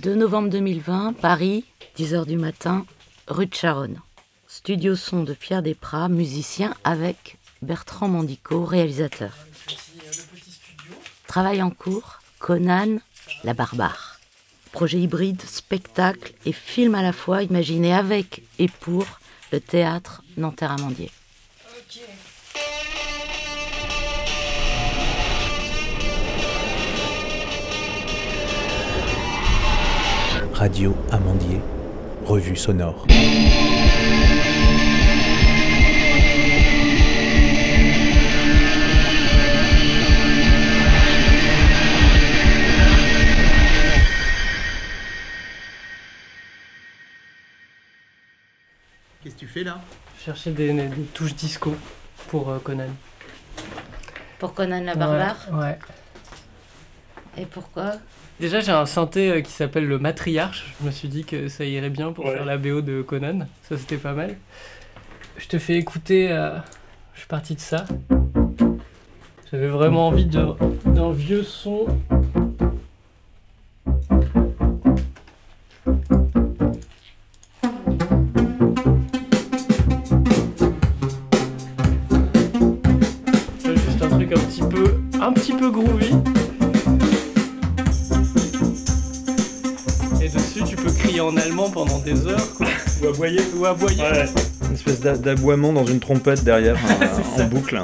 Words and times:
2 0.00 0.14
novembre 0.14 0.48
2020, 0.48 1.12
Paris, 1.20 1.64
10h 1.98 2.24
du 2.24 2.38
matin, 2.38 2.86
rue 3.26 3.44
de 3.44 3.54
Charonne. 3.54 4.00
Studio 4.48 4.96
son 4.96 5.24
de 5.24 5.34
Pierre 5.34 5.62
Desprats, 5.62 6.08
musicien 6.08 6.74
avec 6.84 7.36
Bertrand 7.60 8.08
Mandico, 8.08 8.64
réalisateur. 8.64 9.36
Travail 11.26 11.62
en 11.62 11.68
cours, 11.68 12.20
Conan, 12.38 12.96
la 13.44 13.52
barbare. 13.52 14.18
Projet 14.72 15.00
hybride, 15.00 15.42
spectacle 15.42 16.32
et 16.46 16.52
film 16.52 16.94
à 16.94 17.02
la 17.02 17.12
fois 17.12 17.42
imaginé 17.42 17.92
avec 17.92 18.42
et 18.58 18.68
pour 18.68 19.04
le 19.52 19.60
théâtre 19.60 20.22
Nanterre-Amandier. 20.38 21.10
Radio 30.60 30.94
Amandier, 31.10 31.58
revue 32.26 32.54
sonore. 32.54 33.06
Qu'est-ce 49.22 49.34
que 49.34 49.40
tu 49.40 49.46
fais 49.46 49.64
là? 49.64 49.80
Je 50.18 50.24
cherchais 50.24 50.50
des, 50.50 50.74
des 50.74 50.88
touches 51.14 51.34
disco 51.34 51.74
pour 52.28 52.50
euh, 52.50 52.58
Conan. 52.58 52.84
Pour 54.38 54.52
Conan 54.52 54.84
la 54.84 54.94
barbare? 54.94 55.38
Ouais. 55.52 55.58
ouais. 55.58 55.78
Et 57.38 57.46
pourquoi? 57.46 57.94
Déjà, 58.40 58.60
j'ai 58.60 58.72
un 58.72 58.86
synthé 58.86 59.30
euh, 59.30 59.40
qui 59.42 59.52
s'appelle 59.52 59.86
le 59.86 59.98
Matriarche. 59.98 60.74
Je 60.80 60.86
me 60.86 60.90
suis 60.90 61.08
dit 61.08 61.24
que 61.24 61.48
ça 61.48 61.64
irait 61.64 61.90
bien 61.90 62.12
pour 62.12 62.24
Ouais. 62.24 62.32
faire 62.32 62.44
la 62.46 62.56
BO 62.56 62.80
de 62.80 63.02
Conan. 63.02 63.46
Ça, 63.68 63.76
c'était 63.76 63.98
pas 63.98 64.14
mal. 64.14 64.36
Je 65.36 65.46
te 65.46 65.58
fais 65.58 65.74
écouter. 65.76 66.30
euh, 66.32 66.56
Je 67.14 67.18
suis 67.20 67.28
parti 67.28 67.54
de 67.54 67.60
ça. 67.60 67.84
J'avais 69.52 69.66
vraiment 69.68 70.08
envie 70.08 70.24
de- 70.24 70.54
d'un 70.86 71.12
vieux 71.12 71.42
son. 71.42 71.86
Juste 83.64 84.02
un 84.02 84.08
truc 84.08 84.32
un 84.32 84.40
petit 84.40 84.62
peu, 84.62 85.00
un 85.20 85.32
petit 85.32 85.52
peu 85.52 85.70
groovy. 85.70 85.99
En 91.30 91.36
allemand 91.36 91.70
pendant 91.70 91.98
des 92.00 92.26
heures, 92.26 92.54
quoi. 92.56 92.66
Ou 93.02 93.06
aboyer 93.08 93.40
Ou 93.56 93.66
aboyer. 93.66 94.02
Ouais. 94.02 94.26
Une 94.68 94.74
espèce 94.74 95.00
d'a- 95.00 95.16
d'aboiement 95.16 95.72
dans 95.72 95.84
une 95.86 96.00
trompette 96.00 96.44
derrière, 96.44 96.76
euh, 97.38 97.42
en 97.42 97.46
boucle. 97.46 97.80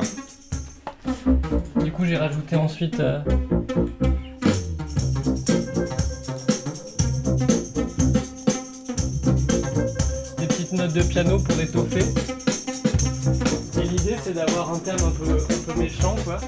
Du 1.82 1.90
coup, 1.92 2.04
j'ai 2.04 2.16
rajouté 2.16 2.56
ensuite. 2.56 3.00
euh, 3.00 3.20
Des 10.38 10.46
petites 10.46 10.72
notes 10.72 10.92
de 10.92 11.02
piano 11.02 11.38
pour 11.38 11.58
étoffer. 11.60 12.04
Et 13.80 13.84
l'idée, 13.84 14.16
c'est 14.24 14.34
d'avoir 14.34 14.72
un 14.72 14.78
thème 14.78 14.96
un 14.96 15.10
peu, 15.10 15.30
un 15.32 15.72
peu 15.72 15.78
méchant, 15.80 16.16
quoi. 16.24 16.38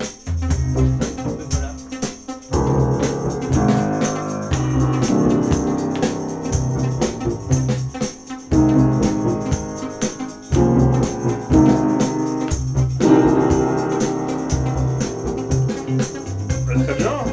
Très 16.85 16.95
bien. 16.95 17.25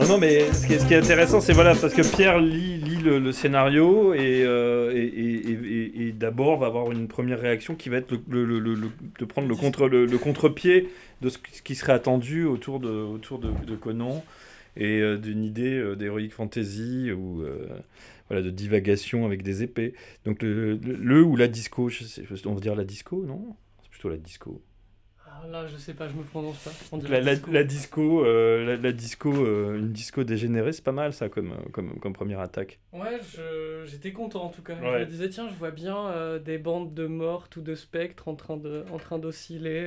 Non, 0.00 0.08
non, 0.08 0.18
mais 0.18 0.50
ce 0.52 0.66
qui 0.66 0.94
est, 0.94 0.96
intéressant, 0.96 1.40
c'est 1.40 1.52
voilà, 1.52 1.74
parce 1.74 1.92
que 1.92 2.02
Pierre 2.02 2.40
lit, 2.40 2.80
le, 3.02 3.32
scénario 3.32 4.14
et, 4.14 4.42
euh, 4.44 4.92
et, 4.94 6.12
d'abord 6.12 6.58
va 6.58 6.66
avoir 6.66 6.90
une 6.92 7.08
première 7.08 7.40
réaction 7.40 7.74
qui 7.74 7.88
va 7.88 7.98
être 7.98 8.12
de 8.12 9.24
prendre 9.24 9.48
le, 9.48 9.54
contre, 9.56 9.88
le, 9.88 10.18
contre-pied 10.18 10.88
de 11.20 11.28
ce 11.28 11.38
qui 11.38 11.74
serait 11.74 11.92
attendu 11.92 12.44
autour 12.44 12.80
de, 12.80 12.88
autour 12.88 13.38
de, 13.38 13.76
Conan 13.76 14.24
et 14.76 15.00
euh, 15.00 15.18
d'une 15.18 15.44
idée 15.44 15.78
euh, 15.78 15.96
d'heroic 15.96 16.30
fantasy 16.30 17.10
ou 17.12 17.42
euh, 17.42 17.68
voilà, 18.28 18.42
de 18.42 18.50
divagation 18.50 19.26
avec 19.26 19.42
des 19.42 19.62
épées. 19.62 19.94
Donc 20.24 20.42
le, 20.42 21.22
ou 21.22 21.36
la 21.36 21.48
disco, 21.48 21.90
on 22.46 22.54
va 22.54 22.60
dire 22.60 22.74
la 22.74 22.84
disco, 22.84 23.24
non? 23.26 23.56
C'est 23.82 23.90
plutôt 23.90 24.08
la 24.08 24.16
disco. 24.16 24.62
Ah, 25.42 25.48
là, 25.48 25.66
je 25.66 25.76
sais 25.76 25.94
pas, 25.94 26.08
je 26.08 26.14
me 26.14 26.22
prononce 26.22 26.58
pas. 26.58 26.70
On 26.92 26.98
La, 26.98 27.20
la- 27.20 27.34
disco. 27.34 27.50
la 27.50 27.64
disco, 27.64 28.24
euh, 28.24 28.64
la, 28.64 28.76
la 28.76 28.92
disco 28.92 29.32
euh, 29.32 29.78
une 29.78 29.92
disco 29.92 30.22
dégénérée, 30.22 30.72
c'est 30.72 30.84
pas 30.84 30.92
mal 30.92 31.12
ça 31.12 31.28
comme, 31.28 31.52
euh, 31.52 31.68
comme, 31.72 31.98
comme 31.98 32.12
première 32.12 32.40
attaque. 32.40 32.78
Ouais, 32.92 33.18
j'étais 33.86 34.12
content 34.12 34.44
en 34.44 34.48
tout 34.50 34.62
cas. 34.62 34.76
Je 34.80 34.84
me 34.84 35.04
disais, 35.06 35.28
tiens, 35.28 35.48
je 35.48 35.54
vois 35.54 35.70
bien 35.72 35.96
euh, 36.10 36.38
des 36.38 36.58
bandes 36.58 36.94
de 36.94 37.06
mortes 37.06 37.56
ou 37.56 37.60
de 37.60 37.74
spectres 37.74 38.28
en 38.28 38.36
train 38.36 38.56
de- 38.56 38.84
en 38.92 38.98
train 38.98 39.18
d'osciller. 39.18 39.82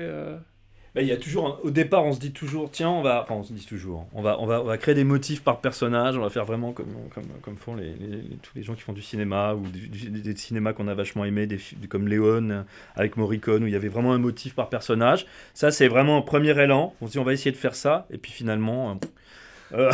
Bah, 0.96 1.02
y 1.02 1.12
a 1.12 1.18
toujours, 1.18 1.60
au 1.62 1.72
départ, 1.72 2.06
on 2.06 2.14
se 2.14 2.20
dit 2.22 2.32
toujours, 2.32 2.72
tiens, 2.72 2.90
on 2.90 3.02
va, 3.02 3.22
enfin, 3.22 3.36
on 3.36 3.44
se 3.44 3.52
dit 3.52 3.66
toujours, 3.66 4.08
on 4.14 4.22
va, 4.22 4.40
on 4.40 4.46
va, 4.46 4.78
créer 4.78 4.96
des 4.96 5.04
motifs 5.04 5.44
par 5.44 5.60
personnage, 5.60 6.18
on 6.18 6.22
va 6.22 6.30
faire 6.30 6.46
vraiment 6.46 6.72
comme, 6.72 7.58
font 7.58 7.76
les, 7.76 7.94
tous 8.42 8.52
les 8.56 8.64
gens 8.64 8.76
qui 8.76 8.82
font 8.82 8.94
du 8.94 9.02
cinéma 9.02 9.56
ou 9.56 9.66
des 9.68 10.36
cinémas 10.38 10.72
qu'on 10.72 10.88
a 10.88 10.94
vachement 10.94 11.26
aimé, 11.26 11.48
des, 11.48 11.60
comme 11.90 12.08
Léon 12.08 12.64
avec 12.96 13.18
Morricone 13.18 13.66
où 13.66 13.68
il 13.68 13.74
y 13.74 13.76
avait 13.76 13.90
vraiment 13.90 14.14
un 14.14 14.20
motif 14.20 14.56
par 14.56 14.70
personnage. 14.70 15.26
Ça, 15.54 15.70
c'est 15.70 15.90
vraiment 15.90 16.18
un 16.18 16.22
premier 16.22 16.58
élan. 16.58 16.94
On 17.02 17.08
se 17.08 17.12
dit, 17.12 17.20
on 17.20 17.26
va 17.26 17.34
essayer 17.34 17.52
de 17.52 17.58
faire 17.58 17.76
ça, 17.76 18.08
et 18.10 18.18
puis 18.18 18.32
finalement, 18.32 18.98
euh, 19.74 19.76
euh, 19.78 19.92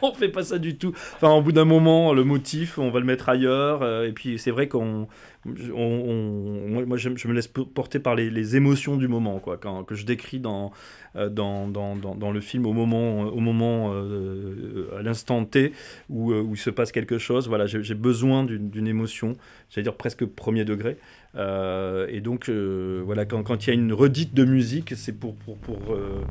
on 0.02 0.12
fait 0.14 0.28
pas 0.28 0.42
ça 0.42 0.58
du 0.58 0.76
tout. 0.76 0.92
Enfin, 1.16 1.30
au 1.32 1.42
bout 1.42 1.52
d'un 1.52 1.64
moment, 1.64 2.12
le 2.12 2.24
motif, 2.24 2.78
on 2.78 2.90
va 2.90 3.00
le 3.00 3.06
mettre 3.06 3.28
ailleurs, 3.28 3.82
euh, 3.82 4.06
et 4.06 4.12
puis 4.12 4.38
c'est 4.38 4.50
vrai 4.50 4.68
qu'on 4.68 5.08
on, 5.46 5.52
on- 5.74 6.86
moi, 6.86 6.96
je 6.96 7.08
me 7.28 7.32
laisse 7.32 7.48
po- 7.48 7.64
porter 7.64 7.98
par 7.98 8.14
les, 8.14 8.56
émotions 8.56 8.96
du 8.96 9.08
moment, 9.08 9.38
quoi, 9.38 9.58
que 9.58 9.94
je 9.94 10.04
décris 10.04 10.38
dans, 10.40 10.70
euh, 11.16 11.28
dans, 11.28 11.66
dans, 11.68 11.96
dans, 11.96 12.14
dans 12.14 12.30
le 12.32 12.40
film 12.40 12.66
au 12.66 12.72
moment, 12.72 13.20
au 13.22 13.40
moment 13.40 13.90
euh, 13.94 14.88
à 14.98 15.02
l'instant 15.02 15.44
T 15.44 15.72
où, 16.08 16.32
euh, 16.32 16.42
où 16.42 16.54
il 16.54 16.58
se 16.58 16.70
passe 16.70 16.92
quelque 16.92 17.18
chose. 17.18 17.48
Voilà, 17.48 17.66
j'ai 17.66 17.94
besoin 17.94 18.44
d'une 18.44 18.86
émotion, 18.86 19.36
j'allais 19.70 19.84
dire 19.84 19.96
presque 19.96 20.24
premier 20.26 20.64
degré. 20.64 20.96
Euh, 21.36 22.06
et 22.08 22.20
donc, 22.20 22.48
euh, 22.48 23.02
voilà, 23.04 23.24
quand, 23.24 23.42
quand 23.42 23.66
il 23.66 23.70
y 23.70 23.70
a 23.70 23.74
une 23.74 23.92
redite 23.92 24.34
de 24.34 24.44
musique, 24.44 24.94
c'est 24.96 25.12
pour, 25.12 25.36
pour, 25.36 25.58
pour 25.58 25.92
euh, 25.92 26.24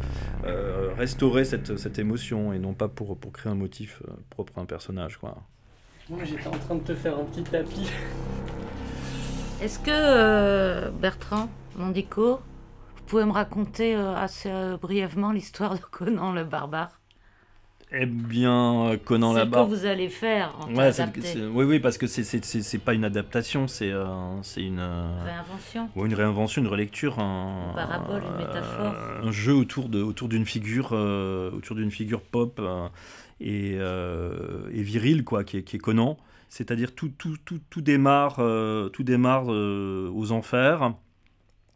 euh, 0.46 0.92
restaurer 0.98 1.46
cette, 1.46 1.78
cette 1.78 2.00
émotion 2.00 2.54
et 2.54 2.60
non 2.60 2.74
pas 2.74 2.88
pour, 2.88 3.18
pour 3.18 3.32
créer 3.32 3.52
un 3.52 3.56
motif 3.56 4.04
propre 4.30 4.54
à 4.58 4.62
un 4.62 4.66
personnage. 4.66 5.18
Quoi. 5.18 5.38
Moi, 6.10 6.24
j'étais 6.26 6.48
en 6.48 6.52
train 6.58 6.76
de 6.76 6.84
te 6.84 6.96
faire 6.96 7.18
un 7.18 7.24
petit 7.26 7.44
tapis. 7.44 7.88
Est-ce 9.62 9.78
que 9.78 9.92
euh, 9.92 10.90
Bertrand 10.90 11.50
Mandico, 11.76 12.36
vous 12.96 13.04
pouvez 13.06 13.26
me 13.26 13.32
raconter 13.32 13.96
euh, 13.96 14.16
assez 14.16 14.50
euh, 14.50 14.78
brièvement 14.78 15.32
l'histoire 15.34 15.76
de 15.76 15.82
Conan 15.82 16.32
le 16.32 16.46
barbare? 16.46 16.99
Eh 17.92 18.06
bien, 18.06 18.86
euh, 18.92 18.98
Conan 19.04 19.34
C'est 19.34 19.40
la 19.40 19.46
ce 19.46 19.50
que 19.50 19.70
vous 19.76 19.86
allez 19.86 20.10
faire 20.10 20.56
en 20.60 20.72
Ouais, 20.76 20.92
c'est- 20.92 21.10
c'est- 21.22 21.46
oui, 21.48 21.66
oui, 21.66 21.80
parce 21.80 21.98
que 21.98 22.06
c'est- 22.06 22.24
c'est 22.24 22.46
c'est- 22.46 22.62
c'est 22.62 22.78
pas 22.78 22.94
une 22.94 23.04
adaptation, 23.04 23.68
c'est 23.68 23.92
euh, 23.92 24.06
c'est 24.44 24.62
une, 24.62 24.78
euh, 24.80 25.24
Réinvention. 25.26 25.90
ou 25.96 26.06
une 26.06 26.14
réinvention, 26.14 26.62
une 26.62 26.68
relecture, 26.68 27.18
un, 27.18 27.70
Une 27.70 27.76
parabole, 27.76 28.22
une 28.30 28.38
métaphore. 28.46 28.94
un 29.24 29.32
jeu 29.32 29.56
autour 29.56 29.90
de 29.90 30.04
autour 30.04 30.30
d'une 30.30 30.46
figure, 30.46 30.90
euh, 30.94 31.50
autour 31.52 31.76
d'une 31.76 31.90
figure 31.90 32.22
pop 32.22 32.62
et, 33.42 33.72
et 33.74 34.82
virile 34.84 35.24
quoi, 35.24 35.44
qui 35.44 35.58
est, 35.58 35.64
qui 35.64 35.78
est 35.78 35.80
Conan. 35.80 36.18
C'est-à-dire 36.48 36.94
tout 36.94 37.10
tout 37.18 37.38
tout 37.44 37.60
tout 37.72 37.82
démarre 37.82 38.36
tout 38.94 39.04
démarre 39.04 39.48
aux 39.48 40.32
enfers 40.32 40.94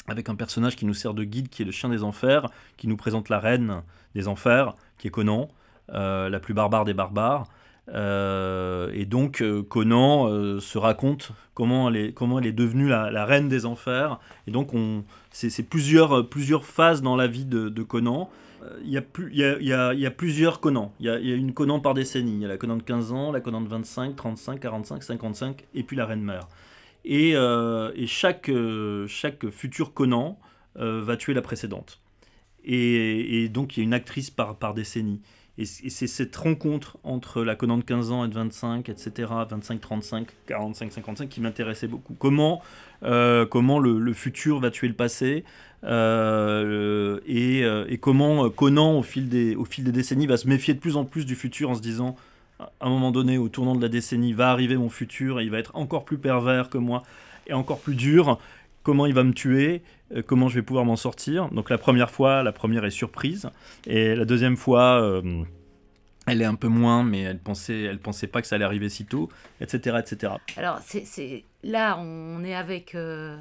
avec 0.08 0.30
un 0.30 0.36
personnage 0.36 0.76
qui 0.76 0.86
nous 0.86 0.94
sert 0.94 1.16
de 1.16 1.24
guide, 1.24 1.50
qui 1.50 1.64
est 1.64 1.66
le 1.66 1.72
chien 1.72 1.90
des 1.90 2.04
enfers, 2.04 2.50
qui 2.78 2.88
nous 2.88 2.98
présente 2.98 3.30
la 3.30 3.40
reine 3.40 3.82
des 4.14 4.28
enfers, 4.28 4.76
qui 5.00 5.08
est 5.08 5.12
Conan, 5.12 5.48
la 5.90 6.40
plus 6.40 6.54
barbare 6.54 6.86
des 6.86 6.94
barbares. 6.94 7.48
Euh, 7.90 8.92
et 8.94 9.06
donc 9.06 9.42
euh, 9.42 9.62
Conan 9.62 10.30
euh, 10.30 10.62
se 10.62 10.78
raconte 10.78 11.34
comment 11.54 11.90
elle 11.90 11.98
est, 11.98 12.52
devenue 12.54 12.88
la, 12.88 13.26
reine 13.26 13.50
des 13.50 13.66
enfers. 13.66 14.20
Et 14.48 14.52
donc 14.52 14.74
on, 14.74 15.04
c'est, 15.32 15.64
plusieurs, 15.64 16.18
euh, 16.18 16.60
phases 16.62 17.02
dans 17.02 17.16
la 17.16 17.28
vie 17.28 17.46
de, 17.46 17.84
Conan. 17.84 18.30
Euh, 18.64 18.80
Il 18.84 18.92
y, 18.92 18.98
a 20.06 20.12
plusieurs 20.12 20.60
Conan. 20.60 20.94
Il 21.00 21.06
y 21.06 21.10
a, 21.10 21.18
une 21.18 21.54
Conan 21.54 21.80
par 21.80 21.94
décennie. 21.94 22.36
Il 22.36 22.42
y 22.42 22.46
a 22.46 22.48
la 22.48 22.58
Conan 22.58 22.78
de 22.78 22.84
15 22.84 23.12
ans, 23.12 23.32
la 23.32 23.42
Conan 23.42 23.62
de 23.62 23.68
25, 23.68 24.16
35, 24.16 24.60
45, 24.60 25.04
55, 25.04 25.66
et 25.74 25.84
puis 25.84 25.98
la 25.98 26.06
reine 26.06 26.24
mère. 26.24 26.48
Et, 27.06 27.36
euh, 27.36 27.92
chaque, 28.08 28.50
euh, 28.50 29.08
futur 29.52 29.94
Conan 29.94 30.40
euh, 30.78 31.02
va 31.02 31.18
tuer 31.18 31.34
la 31.34 31.42
précédente. 31.42 32.00
Et, 32.66 33.50
donc 33.50 33.76
il 33.76 33.82
y 33.82 33.84
a 33.84 33.86
une 33.86 33.94
actrice 33.94 34.32
par 34.32 34.74
décennie. 34.74 35.22
Et 35.58 35.66
c'est 35.66 36.08
cette 36.08 36.36
rencontre 36.36 36.98
entre 37.04 37.44
la 37.44 37.56
Conan 37.56 37.78
de 37.78 37.84
15 37.84 38.12
ans 38.12 38.26
et 38.26 38.28
de 38.28 38.34
25, 38.34 38.90
etc., 38.90 39.32
25, 39.50 39.80
35, 39.80 40.28
45, 40.48 40.92
55 40.92 41.30
qui 41.30 41.42
m'intéressait 41.42 41.88
beaucoup. 41.88 42.16
Comment, 42.16 42.62
euh, 43.04 43.46
comment 43.46 43.78
le, 43.78 44.14
futur 44.14 44.60
va 44.60 44.72
tuer 44.72 44.88
le 44.88 44.96
passé 44.96 45.44
euh, 45.84 47.20
et, 47.28 47.60
et, 47.62 47.98
comment 48.00 48.50
Conan, 48.50 48.98
au 48.98 49.04
fil, 49.04 49.30
des, 49.30 49.56
au 49.56 49.66
fil 49.66 49.84
des 49.84 49.92
décennies, 49.92 50.26
va 50.26 50.38
se 50.38 50.48
méfier 50.48 50.74
de 50.74 50.80
plus 50.80 50.98
en 50.98 51.06
plus 51.06 51.26
du 51.26 51.36
futur 51.36 51.70
en 51.70 51.76
se 51.76 51.82
disant 51.82 52.16
à 52.60 52.88
un 52.88 52.90
moment 52.90 53.12
donné, 53.12 53.38
au 53.38 53.50
tournant 53.50 53.76
de 53.76 53.82
la 53.82 53.90
décennie, 53.90 54.34
va 54.34 54.50
arriver 54.50 54.78
mon 54.78 54.90
futur 54.90 55.40
et 55.40 55.44
il 55.44 55.52
va 55.52 55.60
être 55.60 55.76
encore 55.76 56.06
plus 56.06 56.18
pervers 56.18 56.70
que 56.70 56.78
moi 56.78 57.04
et 57.48 57.54
encore 57.54 57.80
plus 57.80 57.96
dur. 57.96 58.40
Comment 58.84 59.06
il 59.06 59.14
va 59.14 59.24
me 59.24 59.34
tuer 59.34 59.82
euh, 59.82 60.03
Comment 60.22 60.48
je 60.48 60.56
vais 60.56 60.62
pouvoir 60.62 60.86
m'en 60.86 60.96
sortir 60.96 61.50
Donc 61.50 61.70
la 61.70 61.78
première 61.78 62.12
fois, 62.12 62.44
la 62.44 62.52
première 62.52 62.86
est 62.86 62.92
surprise. 62.92 63.50
Et 63.88 64.16
la 64.16 64.26
deuxième 64.26 64.58
fois, 64.58 65.02
euh, 65.02 65.44
elle 66.28 66.42
est 66.42 66.46
un 66.46 66.56
peu 66.56 66.68
moins, 66.68 67.04
mais 67.04 67.22
elle 67.22 67.40
pensait, 67.40 67.82
elle 67.82 68.00
pensait 68.00 68.28
pas 68.28 68.42
que 68.42 68.48
ça 68.48 68.56
allait 68.56 68.66
arriver 68.66 68.90
si 68.90 69.06
tôt, 69.06 69.30
etc. 69.62 69.98
etc. 70.00 70.34
Alors 70.58 70.80
c'est, 70.82 71.44
là, 71.64 71.98
on 72.00 72.44
est 72.44 72.56
avec 72.56 72.96
euh, 72.96 73.38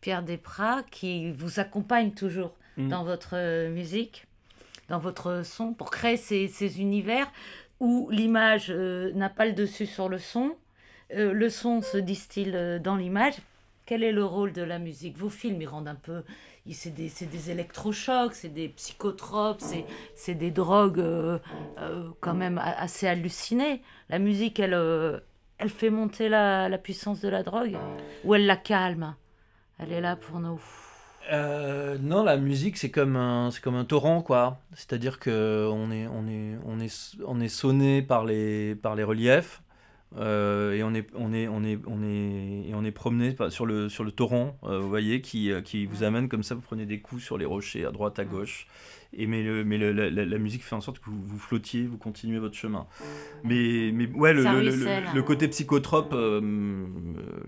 Pierre 0.00 0.22
Desprats 0.22 0.84
qui 0.90 1.32
vous 1.32 1.60
accompagne 1.60 2.12
toujours 2.12 2.54
mm. 2.76 2.88
dans 2.88 3.04
votre 3.04 3.68
musique, 3.68 4.26
dans 4.88 4.98
votre 4.98 5.44
son, 5.44 5.72
pour 5.72 5.90
créer 5.90 6.16
ces, 6.16 6.48
ces 6.48 6.80
univers 6.80 7.30
où 7.80 8.08
l'image 8.10 8.70
n'a 8.70 9.28
pas 9.28 9.44
le 9.44 9.52
dessus 9.52 9.86
sur 9.86 10.08
le 10.08 10.18
son, 10.18 10.54
le 11.10 11.48
son 11.48 11.82
se 11.82 11.98
distille 11.98 12.56
dans 12.80 12.94
l'image 12.94 13.34
quel 13.86 14.02
est 14.02 14.12
le 14.12 14.24
rôle 14.24 14.52
de 14.52 14.62
la 14.62 14.78
musique? 14.78 15.16
Vos 15.18 15.28
films, 15.28 15.60
ils 15.60 15.66
rendent 15.66 15.88
un 15.88 15.94
peu... 15.94 16.22
C'est 16.70 16.94
des, 16.94 17.10
des 17.26 17.50
électrochocs, 17.50 18.34
c'est 18.34 18.48
des 18.48 18.68
psychotropes, 18.68 19.60
c'est 20.14 20.34
des 20.34 20.52
drogues 20.52 21.00
euh, 21.00 21.38
euh, 21.78 22.08
quand 22.20 22.34
même 22.34 22.58
assez 22.58 23.08
hallucinées. 23.08 23.82
La 24.08 24.20
musique, 24.20 24.60
elle, 24.60 24.74
euh, 24.74 25.18
elle 25.58 25.70
fait 25.70 25.90
monter 25.90 26.28
la, 26.28 26.68
la, 26.68 26.78
puissance 26.78 27.20
de 27.20 27.28
la 27.28 27.42
drogue 27.42 27.76
Ou 28.22 28.36
elle 28.36 28.46
la 28.46 28.56
calme? 28.56 29.16
Elle 29.80 29.92
est 29.92 30.00
là 30.00 30.14
pour 30.14 30.38
nous 30.40 30.60
non, 31.30 32.24
la 32.24 32.36
musique 32.36 32.76
c'est 32.76 32.90
comme 32.90 33.16
un 33.16 33.50
c'est 33.52 33.62
comme 33.62 33.76
un 33.76 33.84
torrent 33.84 34.22
quoi. 34.22 34.58
C'est-à-dire 34.74 35.20
que 35.20 35.68
on 35.72 35.90
est 35.90 36.06
on 36.08 36.26
est 36.26 36.58
on 36.66 36.80
est 36.80 37.16
on 37.24 37.40
est 37.40 37.48
sonné 37.48 38.02
par 38.02 38.24
les 38.24 38.74
par 38.74 38.96
les 38.96 39.04
reliefs. 39.04 39.61
Euh, 40.18 40.74
et 40.74 40.82
on 40.82 40.94
est, 40.94 41.06
on 41.14 41.32
est, 41.32 41.48
on 41.48 41.64
est, 41.64 41.78
on 41.86 42.02
est, 42.02 42.68
et 42.68 42.74
on 42.74 42.84
est 42.84 42.90
promené 42.90 43.34
sur 43.48 43.66
le, 43.66 43.88
sur 43.88 44.04
le 44.04 44.12
torrent, 44.12 44.58
euh, 44.64 44.78
vous 44.78 44.88
voyez, 44.88 45.20
qui, 45.20 45.50
euh, 45.50 45.62
qui 45.62 45.86
vous 45.86 46.02
amène 46.02 46.28
comme 46.28 46.42
ça, 46.42 46.54
vous 46.54 46.60
prenez 46.60 46.86
des 46.86 47.00
coups 47.00 47.22
sur 47.22 47.38
les 47.38 47.46
rochers 47.46 47.84
à 47.84 47.90
droite, 47.90 48.18
à 48.18 48.24
gauche. 48.24 48.66
Et 49.14 49.26
mais 49.26 49.42
le, 49.42 49.62
mais 49.62 49.76
le, 49.76 49.92
la, 49.92 50.38
musique 50.38 50.64
fait 50.64 50.74
en 50.74 50.80
sorte 50.80 50.98
que 50.98 51.10
vous, 51.10 51.22
vous 51.22 51.38
flottiez, 51.38 51.82
vous 51.86 51.98
continuez 51.98 52.38
votre 52.38 52.56
chemin. 52.56 52.86
Mais, 53.44 53.90
mais 53.92 54.06
ouais, 54.08 54.32
le, 54.32 54.42
le 55.14 55.22
côté 55.22 55.48
psychotrope, 55.48 56.14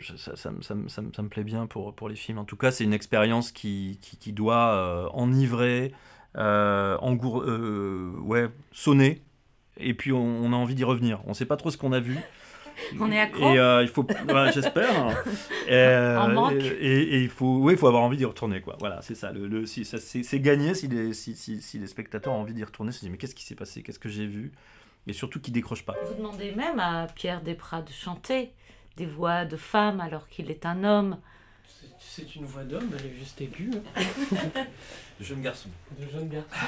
ça, 0.02 0.36
ça, 0.36 0.52
ça, 0.60 0.74
ça, 0.88 1.22
me 1.22 1.28
plaît 1.28 1.42
bien 1.42 1.66
pour, 1.66 1.94
pour 1.94 2.10
les 2.10 2.16
films. 2.16 2.36
En 2.36 2.44
tout 2.44 2.56
cas, 2.56 2.70
c'est 2.70 2.84
une 2.84 2.92
expérience 2.92 3.50
qui, 3.50 3.98
qui, 4.02 4.18
qui 4.18 4.34
doit 4.34 5.10
enivrer, 5.14 5.92
engour, 6.34 7.46
ouais, 8.26 8.50
sonner. 8.72 9.22
Et 9.78 9.94
puis 9.94 10.12
on, 10.12 10.44
on 10.44 10.52
a 10.52 10.56
envie 10.56 10.74
d'y 10.74 10.84
revenir. 10.84 11.22
On 11.24 11.30
ne 11.30 11.34
sait 11.34 11.46
pas 11.46 11.56
trop 11.56 11.70
ce 11.70 11.78
qu'on 11.78 11.92
a 11.92 12.00
vu. 12.00 12.18
On 13.00 13.10
est 13.10 13.20
accro. 13.20 13.52
Et 13.52 13.58
euh, 13.58 13.82
il 13.82 13.88
faut, 13.88 14.06
j'espère. 14.52 14.92
Euh, 15.70 16.50
et, 16.78 17.22
il 17.22 17.30
faut, 17.30 17.56
oui, 17.56 17.72
il 17.72 17.78
faut 17.78 17.86
avoir 17.86 18.02
envie 18.02 18.18
d'y 18.18 18.24
retourner, 18.26 18.60
quoi. 18.60 18.76
Voilà, 18.80 19.00
c'est 19.00 19.14
ça. 19.14 19.32
Le, 19.32 19.46
le 19.46 19.64
si, 19.64 19.84
c'est 19.84 20.40
gagné 20.40 20.74
si 20.74 20.88
les, 20.88 21.14
si, 21.14 21.34
si, 21.34 21.62
si, 21.62 21.78
les 21.78 21.86
spectateurs 21.86 22.34
ont 22.34 22.40
envie 22.40 22.52
d'y 22.52 22.64
retourner, 22.64 22.92
se 22.92 23.00
disent 23.00 23.08
mais 23.08 23.16
qu'est-ce 23.16 23.34
qui 23.34 23.44
s'est 23.44 23.54
passé, 23.54 23.82
qu'est-ce 23.82 23.98
que 23.98 24.10
j'ai 24.10 24.26
vu, 24.26 24.52
et 25.06 25.14
surtout 25.14 25.40
qu'ils 25.40 25.54
décrochent 25.54 25.86
pas. 25.86 25.94
Vous 26.06 26.14
demandez 26.14 26.52
même 26.52 26.78
à 26.78 27.06
Pierre 27.14 27.40
Desprats 27.40 27.82
de 27.82 27.92
chanter 27.92 28.52
des 28.98 29.06
voix 29.06 29.46
de 29.46 29.56
femme 29.56 30.00
alors 30.00 30.28
qu'il 30.28 30.50
est 30.50 30.66
un 30.66 30.84
homme. 30.84 31.16
C'est 31.98 32.36
une 32.36 32.44
voix 32.44 32.64
d'homme, 32.64 32.90
elle 32.98 33.06
est 33.06 33.14
juste 33.14 33.40
aiguë. 33.40 33.70
de 35.20 35.24
jeune 35.24 35.40
garçon. 35.40 35.70
De 35.98 36.06
jeune 36.06 36.28
garçon. 36.28 36.66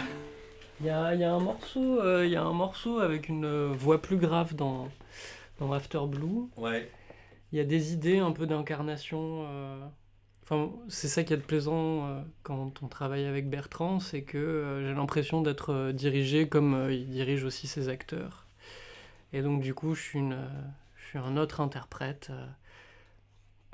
Il 0.81 0.87
y 0.87 0.91
a, 0.91 1.15
y 1.15 1.25
a, 1.25 1.33
un 1.33 1.41
morceau, 1.41 2.01
euh, 2.01 2.27
il 2.27 2.33
y 2.33 2.37
a 2.37 2.43
un 2.43 2.53
morceau 2.53 2.99
avec 3.01 3.29
une 3.29 3.73
voix 3.73 4.01
plus 4.01 4.17
grave 4.17 4.55
dans 4.55 4.89
dans 5.59 5.73
After 5.73 6.01
Blue. 6.07 6.49
Ouais. 6.57 6.89
Il 7.53 7.59
y 7.59 7.61
a 7.61 7.65
des 7.65 7.93
idées 7.93 8.19
un 8.19 8.33
peu 8.33 8.47
d'incarnation. 8.47 9.47
Euh, 9.49 9.79
enfin, 10.43 10.73
c'est 10.89 11.09
ça 11.09 11.25
qui 11.25 11.33
est 11.33 11.37
de 11.37 11.43
plaisant 11.43 12.07
euh, 12.07 12.21
quand 12.43 12.83
on 12.83 12.89
travaille 12.89 13.25
avec 13.27 13.49
Bertrand, 13.49 14.01
c'est 14.01 14.23
que 14.23 14.39
euh, 14.39 14.87
j'ai 14.87 14.95
l'impression 14.95 15.43
d'être 15.43 15.93
dirigé 15.93 16.49
comme 16.49 16.89
il 16.91 17.09
dirige 17.09 17.45
aussi 17.45 17.67
ses 17.67 17.89
acteurs. 17.89 18.47
Et 19.33 19.43
donc 19.43 19.63
du 19.63 19.75
coup, 19.75 19.95
je 19.95 20.03
suis, 20.03 20.19
une, 20.19 20.39
je 20.97 21.07
suis 21.07 21.19
un 21.19 21.37
autre 21.37 21.61
interprète. 21.61 22.31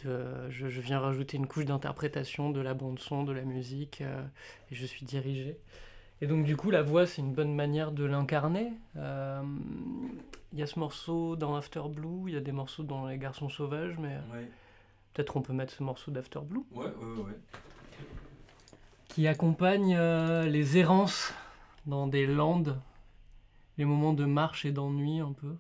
De, 0.05 0.51
je, 0.51 0.69
je, 0.69 0.81
viens 0.81 0.99
rajouter 0.99 1.37
une 1.37 1.47
couche 1.47 1.65
d'interprétation 1.65 2.51
de 2.51 2.61
la 2.61 2.75
bande 2.75 2.99
son, 2.99 3.23
de 3.23 3.33
la 3.33 3.43
musique, 3.43 4.01
et 4.01 4.75
je 4.75 4.85
suis 4.85 5.07
dirigé. 5.07 5.59
Et 6.23 6.27
donc 6.27 6.45
du 6.45 6.57
coup, 6.57 6.71
la 6.71 6.83
voix, 6.83 7.05
c'est 7.05 7.21
une 7.21 7.35
bonne 7.35 7.53
manière 7.53 7.91
de 7.91 8.05
l'incarner. 8.05 8.73
Euh, 8.97 9.43
il 10.53 10.59
y 10.59 10.63
a 10.63 10.67
ce 10.67 10.79
morceau 10.79 11.37
dans 11.37 11.57
After 11.57 11.83
Blue, 11.89 12.29
il 12.29 12.35
y 12.35 12.37
a 12.37 12.41
des 12.41 12.53
morceaux 12.53 12.83
dans 12.83 13.07
Les 13.07 13.19
Garçons 13.19 13.49
Sauvages, 13.49 13.97
mais 13.99 14.19
peut-être 15.13 15.37
on 15.37 15.43
peut 15.43 15.53
mettre 15.53 15.73
ce 15.73 15.83
morceau 15.83 16.11
d'After 16.11 16.41
Blue. 16.43 16.63
Ouais, 16.73 16.85
ouais, 16.85 17.23
ouais. 17.23 17.39
Qui 19.09 19.27
accompagne 19.27 19.95
euh, 19.97 20.47
les 20.47 20.79
errances 20.79 21.33
dans 21.87 22.07
des 22.07 22.27
landes, 22.27 22.79
les 23.79 23.85
moments 23.85 24.13
de 24.13 24.25
marche 24.25 24.65
et 24.65 24.73
d'ennui 24.73 25.21
un 25.21 25.33
peu. 25.33 25.55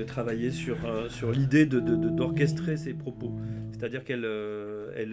On 0.00 0.02
avait 0.02 0.06
travaillé 0.10 0.50
sur, 0.50 0.86
euh, 0.86 1.10
sur 1.10 1.30
l'idée 1.30 1.66
de, 1.66 1.78
de- 1.78 1.94
de- 1.94 2.08
d'orchestrer 2.08 2.78
ses 2.78 2.94
propos. 2.94 3.38
C'est-à-dire 3.72 4.02
qu'elle 4.02 4.24
euh, 4.24 4.92
elle, 4.96 5.12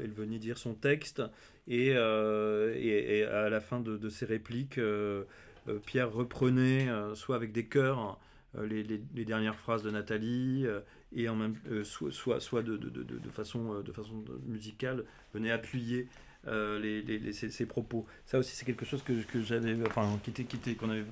elle, 0.00 0.10
venait 0.12 0.38
dire 0.38 0.56
son 0.56 0.74
texte 0.74 1.20
et, 1.66 1.92
euh, 1.96 2.72
et, 2.76 3.24
à 3.24 3.48
la 3.48 3.60
fin 3.60 3.80
de, 3.80 3.96
de 3.96 4.08
ses 4.08 4.24
répliques, 4.26 4.78
euh, 4.78 5.24
euh, 5.68 5.78
Pierre 5.84 6.12
reprenait, 6.12 6.88
euh, 6.88 7.14
soit 7.16 7.34
avec 7.34 7.50
des 7.50 7.64
chœurs, 7.66 8.20
euh, 8.56 8.66
les, 8.66 8.84
les- 8.84 9.24
dernières 9.24 9.56
phrases 9.56 9.82
de 9.82 9.90
Nathalie, 9.90 10.62
euh, 10.64 10.80
et 11.16 11.28
en 11.28 11.34
même, 11.34 11.54
euh, 11.70 11.82
soit, 11.82 12.12
soit, 12.12 12.38
soit 12.40 12.62
de, 12.62 12.76
de, 12.76 12.90
de, 12.90 13.28
façon, 13.30 13.74
euh, 13.74 13.82
de 13.82 13.90
façon 13.90 14.22
musicale, 14.46 15.04
venait 15.32 15.50
appuyer 15.50 16.06
euh, 16.46 16.78
les, 16.78 17.02
les- 17.02 17.32
ses, 17.32 17.66
propos. 17.66 18.06
Ça 18.26 18.38
aussi, 18.38 18.54
c'est 18.54 18.64
quelque 18.64 18.84
chose 18.84 19.02
que, 19.02 19.12
que 19.32 19.40
j'avais, 19.42 19.74
enfin, 19.86 20.18
qui 20.22 20.30
était, 20.30 20.74
qu'on 20.74 20.90
avait 20.90 21.04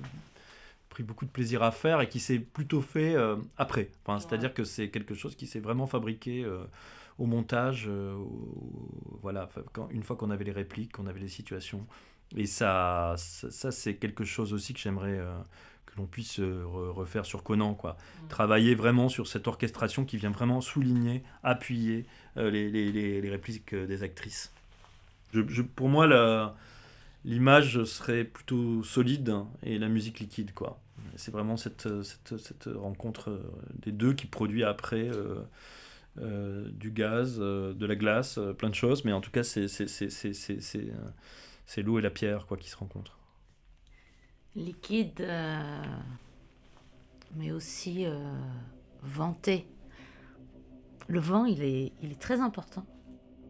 pris 0.93 1.03
beaucoup 1.03 1.25
de 1.25 1.31
plaisir 1.31 1.63
à 1.63 1.71
faire 1.71 2.01
et 2.01 2.07
qui 2.07 2.19
s'est 2.19 2.39
plutôt 2.39 2.81
fait 2.81 3.15
euh, 3.15 3.35
après. 3.57 3.89
Enfin, 4.05 4.19
c'est-à-dire 4.19 4.53
que 4.53 4.63
c'est 4.63 4.89
quelque 4.89 5.15
chose 5.15 5.35
qui 5.35 5.47
s'est 5.47 5.59
vraiment 5.59 5.87
fabriqué 5.87 6.43
euh, 6.45 6.63
au 7.17 7.25
montage, 7.25 7.85
euh, 7.87 8.13
au- 8.15 9.19
voilà, 9.21 9.49
quand, 9.73 9.87
une 9.89 10.03
fois 10.03 10.15
qu'on 10.15 10.29
avait 10.29 10.43
les 10.45 10.51
répliques, 10.51 10.91
qu'on 10.93 11.07
avait 11.07 11.19
les 11.19 11.27
situations. 11.39 11.85
Et 12.35 12.45
ça, 12.45 13.15
ça, 13.17 13.49
ça, 13.51 13.71
c'est 13.71 13.95
quelque 13.95 14.23
chose 14.23 14.53
aussi 14.53 14.73
que 14.73 14.79
j'aimerais 14.79 15.19
que 15.87 15.93
l'on 15.97 16.05
puisse 16.07 16.39
re- 16.39 16.89
refaire 16.91 17.25
sur 17.25 17.43
Conan, 17.43 17.73
quoi. 17.75 17.97
Travailler 18.29 18.75
vraiment 18.75 19.09
sur 19.09 19.27
cette 19.27 19.47
orchestration 19.47 20.05
qui 20.05 20.17
vient 20.17 20.31
vraiment 20.31 20.61
souligner, 20.61 21.23
appuyer 21.43 22.05
les, 22.35 22.69
les, 22.69 22.91
les, 22.91 23.21
les 23.21 23.29
répliques 23.29 23.75
des 23.75 24.01
actrices. 24.03 24.51
Je, 25.33 25.41
je- 25.47 25.61
pour 25.63 25.89
moi, 25.89 26.05
la- 26.07 26.55
l'image 27.25 27.83
serait 27.85 28.23
plutôt 28.25 28.83
solide 28.83 29.35
et 29.63 29.77
la 29.79 29.87
musique 29.89 30.19
liquide, 30.19 30.53
quoi. 30.53 30.79
C'est 31.15 31.31
vraiment 31.31 31.57
cette, 31.57 31.87
cette, 32.03 32.37
cette 32.37 32.69
rencontre 32.75 33.29
euh, 33.31 33.51
des 33.75 33.91
deux 33.91 34.13
qui 34.13 34.25
produit 34.27 34.63
après 34.63 35.09
euh, 35.09 35.41
euh, 36.19 36.69
du 36.71 36.91
gaz, 36.91 37.37
euh, 37.39 37.73
de 37.73 37.85
la 37.85 37.95
glace, 37.95 38.37
euh, 38.37 38.53
plein 38.53 38.69
de 38.69 38.75
choses, 38.75 39.05
mais 39.05 39.13
en 39.13 39.21
tout 39.21 39.31
cas, 39.31 39.43
c'est 39.43 39.67
c'est- 39.67 39.87
c'est- 39.87 40.09
c'est- 40.09 40.33
c'est- 40.33 40.61
c'est, 40.61 40.91
c'est 41.65 41.81
l'eau 41.83 41.99
et 41.99 42.01
la 42.01 42.09
pierre 42.11 42.45
quoi, 42.47 42.57
qui 42.57 42.69
se 42.69 42.77
rencontrent. 42.77 43.17
Liquide, 44.55 45.21
euh, 45.21 45.83
mais 47.35 47.51
aussi 47.51 48.05
euh, 48.05 48.13
vanté. 49.01 49.65
Le 51.07 51.19
vent, 51.19 51.45
il 51.45 51.61
est, 51.63 51.91
il 52.01 52.11
est 52.11 52.19
très 52.21 52.39
important. 52.39 52.85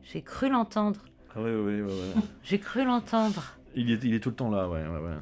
J'ai 0.01 0.22
cru 0.22 0.50
l'entendre. 0.50 1.01
Ah 1.36 1.41
oui, 1.41 1.51
oui, 1.51 1.82
oui. 1.82 2.22
J'ai 2.43 2.60
cru 2.60 2.86
l'entendre. 2.86 3.43
Il 3.75 3.91
est, 3.91 4.03
il 4.03 4.13
est 4.13 4.20
tout 4.20 4.29
le 4.29 4.36
temps 4.36 4.50
là, 4.50 4.70
ouais, 4.70 4.86
ouais, 4.88 5.00
ouais. 5.00 5.17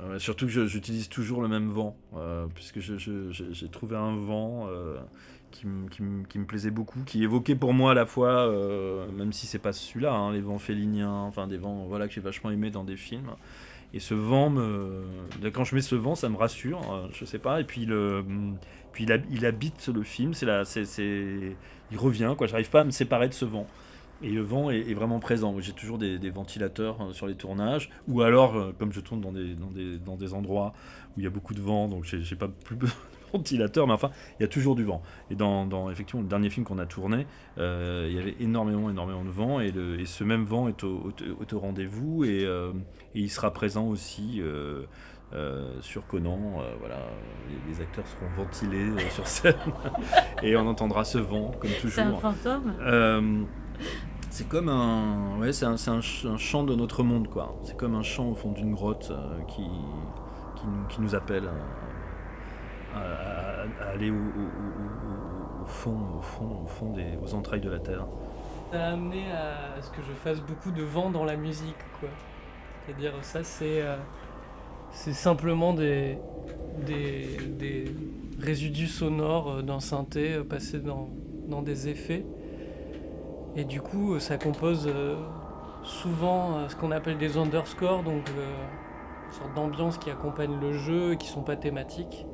Euh, 0.00 0.18
surtout 0.18 0.46
que 0.46 0.66
j'utilise 0.66 1.08
toujours 1.08 1.40
le 1.40 1.48
même 1.48 1.68
vent, 1.68 1.96
euh, 2.16 2.46
puisque 2.54 2.80
j'ai 2.80 3.68
trouvé 3.70 3.96
un 3.96 4.14
vent 4.16 4.66
euh, 4.68 4.96
qui, 5.50 5.66
me- 5.66 6.44
plaisait 6.44 6.70
beaucoup, 6.70 7.00
qui 7.06 7.22
évoquait 7.22 7.54
pour 7.54 7.72
moi 7.72 7.92
à 7.92 7.94
la 7.94 8.04
fois, 8.04 8.52
même 9.16 9.32
si 9.32 9.46
c'est 9.46 9.58
pas 9.58 9.72
celui-là, 9.72 10.12
hein, 10.12 10.32
les 10.32 10.40
vents 10.42 10.58
féliniens, 10.58 11.10
enfin 11.10 11.46
des 11.46 11.56
vents 11.56 11.86
voilà, 11.86 12.08
que 12.08 12.14
j'ai 12.14 12.20
vachement 12.20 12.50
aimé 12.50 12.70
dans 12.70 12.84
des 12.84 12.96
films. 12.96 13.30
Et 13.94 14.00
ce 14.00 14.12
vent, 14.14 14.52
quand 15.54 15.64
je 15.64 15.74
mets 15.74 15.80
ce 15.80 15.94
vent, 15.94 16.14
ça 16.14 16.28
me 16.28 16.36
rassure, 16.36 17.08
je 17.12 17.24
sais 17.24 17.38
pas, 17.38 17.60
et 17.60 17.64
puis, 17.64 17.82
il, 17.84 19.12
hab- 19.12 19.24
il 19.30 19.46
habite 19.46 19.88
le 19.88 20.02
film, 20.02 20.34
c'est- 20.34 21.56
il 21.90 21.96
revient, 21.98 22.34
quoi. 22.36 22.46
j'arrive 22.46 22.68
pas 22.68 22.80
à 22.80 22.84
me 22.84 22.90
séparer 22.90 23.28
de 23.28 23.34
ce 23.34 23.46
vent. 23.46 23.66
Et 24.22 24.30
le 24.30 24.40
vent 24.42 24.70
est, 24.70 24.80
est 24.90 24.94
vraiment 24.94 25.18
présent. 25.20 25.54
J'ai 25.60 25.72
toujours 25.72 25.98
des, 25.98 26.18
des 26.18 26.30
ventilateurs 26.30 26.96
euh, 27.02 27.12
sur 27.12 27.26
les 27.26 27.34
tournages, 27.34 27.90
ou 28.08 28.22
alors, 28.22 28.56
euh, 28.56 28.72
comme 28.78 28.92
je 28.92 29.00
tourne 29.00 29.20
dans 29.20 29.32
des, 29.32 29.54
dans, 29.54 29.70
des, 29.70 29.98
dans 29.98 30.16
des 30.16 30.32
endroits 30.34 30.72
où 31.16 31.20
il 31.20 31.24
y 31.24 31.26
a 31.26 31.30
beaucoup 31.30 31.54
de 31.54 31.60
vent, 31.60 31.88
donc 31.88 32.04
j'ai 32.04 32.22
j'ai 32.22 32.36
pas 32.36 32.48
plus 32.48 32.76
besoin 32.76 32.96
de 32.96 33.38
ventilateur, 33.38 33.86
mais 33.86 33.92
enfin, 33.92 34.10
il 34.38 34.42
y 34.42 34.46
a 34.46 34.48
toujours 34.48 34.74
du 34.74 34.84
vent. 34.84 35.02
Et 35.30 35.34
dans, 35.34 35.66
dans 35.66 35.90
effectivement 35.90 36.22
le 36.22 36.28
dernier 36.28 36.48
film 36.48 36.64
qu'on 36.64 36.78
a 36.78 36.86
tourné, 36.86 37.26
euh, 37.58 38.06
il 38.08 38.16
y 38.16 38.18
avait 38.18 38.36
énormément, 38.40 38.88
énormément 38.88 39.24
de 39.24 39.30
vent, 39.30 39.60
et, 39.60 39.70
le- 39.70 40.00
et 40.00 40.06
ce 40.06 40.24
même 40.24 40.44
vent 40.44 40.68
est 40.68 40.82
au, 40.84 41.12
au- 41.12 41.42
est 41.42 41.52
au 41.52 41.58
rendez-vous, 41.58 42.24
et, 42.24 42.44
euh, 42.44 42.72
et 43.14 43.20
il 43.20 43.30
sera 43.30 43.52
présent 43.52 43.86
aussi. 43.86 44.40
euh, 44.40 44.84
euh, 45.32 45.80
sur 45.80 46.06
Conan, 46.06 46.60
euh, 46.60 46.76
voilà, 46.78 46.98
les, 47.48 47.58
les 47.74 47.80
acteurs 47.80 48.06
seront 48.06 48.28
ventilés 48.36 48.90
euh, 48.90 49.10
sur 49.10 49.26
scène 49.26 49.56
et 50.42 50.56
on 50.56 50.68
entendra 50.68 51.04
ce 51.04 51.18
vent 51.18 51.50
comme 51.58 51.68
C'est 51.80 52.00
un 52.00 52.12
toujours. 52.12 52.20
fantôme? 52.20 52.72
Euh, 53.80 53.84
c'est 54.30 54.48
comme 54.48 54.68
un, 54.68 55.38
ouais, 55.38 55.52
c'est 55.52 55.64
un, 55.66 55.76
un 55.88 56.00
un 56.00 56.36
chant 56.36 56.64
de 56.64 56.74
notre 56.74 57.02
monde, 57.02 57.28
quoi. 57.28 57.60
C'est 57.64 57.76
comme 57.76 57.94
un 57.94 58.02
chant 58.02 58.28
au 58.30 58.34
fond 58.34 58.52
d'une 58.52 58.74
grotte 58.74 59.10
euh, 59.10 59.42
qui, 59.48 59.62
qui, 60.88 61.00
nous, 61.00 61.14
appelle 61.14 61.48
à, 62.94 62.98
à- 62.98 63.88
aller 63.92 64.10
au, 64.10 65.66
fond, 65.66 65.98
au 66.18 66.22
fond, 66.22 66.62
au 66.64 66.66
fond 66.66 66.90
des, 66.92 67.18
aux 67.22 67.34
entrailles 67.34 67.60
de 67.60 67.70
la 67.70 67.80
terre. 67.80 68.06
Ça 68.72 68.84
a 68.88 68.92
amené 68.92 69.30
à 69.32 69.80
ce 69.82 69.90
que 69.90 70.02
je 70.02 70.12
fasse 70.12 70.40
beaucoup 70.40 70.70
de 70.72 70.82
vent 70.82 71.10
dans 71.10 71.24
la 71.24 71.36
musique, 71.36 71.76
quoi. 72.00 72.10
C'est-à-dire, 72.84 73.12
ça, 73.22 73.44
c'est 73.44 73.82
euh, 73.82 73.96
simplement 74.90 75.74
des, 75.74 76.18
des, 76.76 77.38
des 77.58 77.96
résidus 78.38 78.88
sonores 78.88 79.50
euh, 79.50 79.62
d'un 79.62 79.80
synthé 79.80 80.34
euh, 80.34 80.44
passés 80.44 80.80
dans, 80.80 81.10
dans 81.48 81.62
des 81.62 81.88
effets. 81.88 82.26
Et 83.56 83.64
du 83.64 83.80
coup, 83.80 84.14
euh, 84.14 84.20
ça 84.20 84.38
compose 84.38 84.86
euh, 84.86 85.16
souvent 85.82 86.58
euh, 86.58 86.68
ce 86.68 86.76
qu'on 86.76 86.92
appelle 86.92 87.18
des 87.18 87.36
underscores, 87.36 88.02
donc 88.02 88.28
une 88.28 89.32
sorte 89.32 89.54
d'ambiance 89.54 89.98
qui 89.98 90.10
accompagne 90.10 90.60
le 90.60 90.72
jeu 90.74 91.12
et 91.12 91.16
qui 91.16 91.26
sont 91.26 91.42
pas 91.42 91.56
thématiques. 91.56 92.26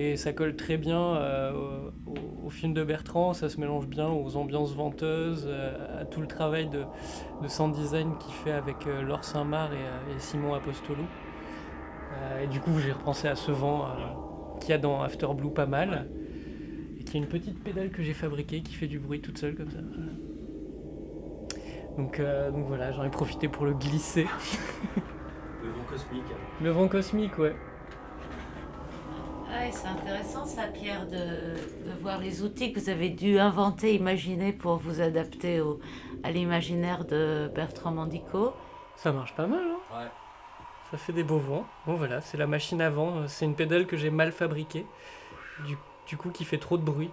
Et 0.00 0.16
ça 0.16 0.32
colle 0.32 0.54
très 0.54 0.76
bien 0.76 1.16
euh, 1.16 1.90
au, 2.44 2.50
film 2.50 2.72
de 2.72 2.84
Bertrand, 2.84 3.32
ça 3.32 3.48
se 3.48 3.58
mélange 3.58 3.88
bien 3.88 4.08
aux 4.08 4.36
ambiances 4.36 4.72
venteuses, 4.72 5.44
euh, 5.48 6.02
à 6.02 6.04
tout 6.04 6.20
le 6.20 6.28
travail 6.28 6.68
de, 6.68 6.84
de 7.42 7.48
sound 7.48 7.74
design 7.74 8.12
qu'il 8.20 8.32
fait 8.32 8.52
avec 8.52 8.86
euh, 8.86 9.02
Laure 9.02 9.24
Saint-Marc 9.24 9.72
et, 9.72 10.14
et 10.14 10.18
Simon 10.20 10.54
Apostolou. 10.54 11.02
Et 12.42 12.46
du 12.46 12.60
coup, 12.60 12.78
j'ai 12.78 12.92
repensé 12.92 13.26
à 13.26 13.34
ce 13.34 13.50
vent 13.50 13.86
qu'il 14.60 14.70
y 14.70 14.72
a 14.72 14.78
dans 14.78 15.02
After 15.02 15.26
Blue 15.36 15.50
pas 15.50 15.66
mal, 15.66 16.08
et 16.98 17.04
qui 17.04 17.16
a 17.16 17.20
une 17.20 17.26
petite 17.26 17.62
pédale 17.62 17.90
que 17.90 18.02
j'ai 18.02 18.14
fabriquée 18.14 18.60
qui 18.60 18.74
fait 18.74 18.86
du 18.86 18.98
bruit 18.98 19.20
toute 19.20 19.38
seule 19.38 19.54
comme 19.54 19.70
ça. 19.70 19.78
Donc, 21.98 22.20
euh, 22.20 22.50
donc 22.52 22.64
voilà, 22.66 22.92
j'en 22.92 23.02
ai 23.04 23.10
profité 23.10 23.48
pour 23.48 23.66
le 23.66 23.74
glisser. 23.74 24.26
Le 25.62 25.70
vent 25.70 25.84
cosmique. 25.90 26.24
Le 26.62 26.70
vent 26.70 26.88
cosmique, 26.88 27.38
ouais. 27.38 27.56
Ah, 29.52 29.66
et 29.66 29.72
c'est 29.72 29.88
intéressant 29.88 30.46
ça, 30.46 30.68
Pierre, 30.68 31.06
de, 31.06 31.16
de 31.16 32.00
voir 32.00 32.18
les 32.18 32.42
outils 32.42 32.72
que 32.72 32.78
vous 32.78 32.88
avez 32.88 33.08
dû 33.10 33.40
inventer, 33.40 33.94
imaginer 33.94 34.52
pour 34.52 34.76
vous 34.76 35.00
adapter 35.00 35.60
au, 35.60 35.80
à 36.22 36.30
l'imaginaire 36.30 37.04
de 37.04 37.50
Bertrand 37.52 37.90
Mandico. 37.90 38.52
Ça 38.94 39.10
marche 39.10 39.34
pas 39.34 39.48
mal, 39.48 39.64
hein 39.64 39.98
Ouais. 39.98 40.08
Ça 40.92 40.98
fait 40.98 41.12
des 41.12 41.24
beaux 41.24 41.38
vents. 41.38 41.66
Bon 41.86 41.94
voilà, 41.94 42.20
c'est 42.20 42.38
la 42.38 42.46
machine 42.46 42.80
à 42.80 42.90
vent. 42.90 43.26
C'est 43.26 43.44
une 43.44 43.54
pédale 43.54 43.86
que 43.86 43.96
j'ai 43.96 44.10
mal 44.10 44.30
fabriquée. 44.32 44.86
Du, 45.66 45.76
du 46.06 46.16
coup, 46.16 46.30
qui 46.30 46.44
fait 46.44 46.58
trop 46.58 46.78
de 46.78 46.82
bruit. 46.82 47.10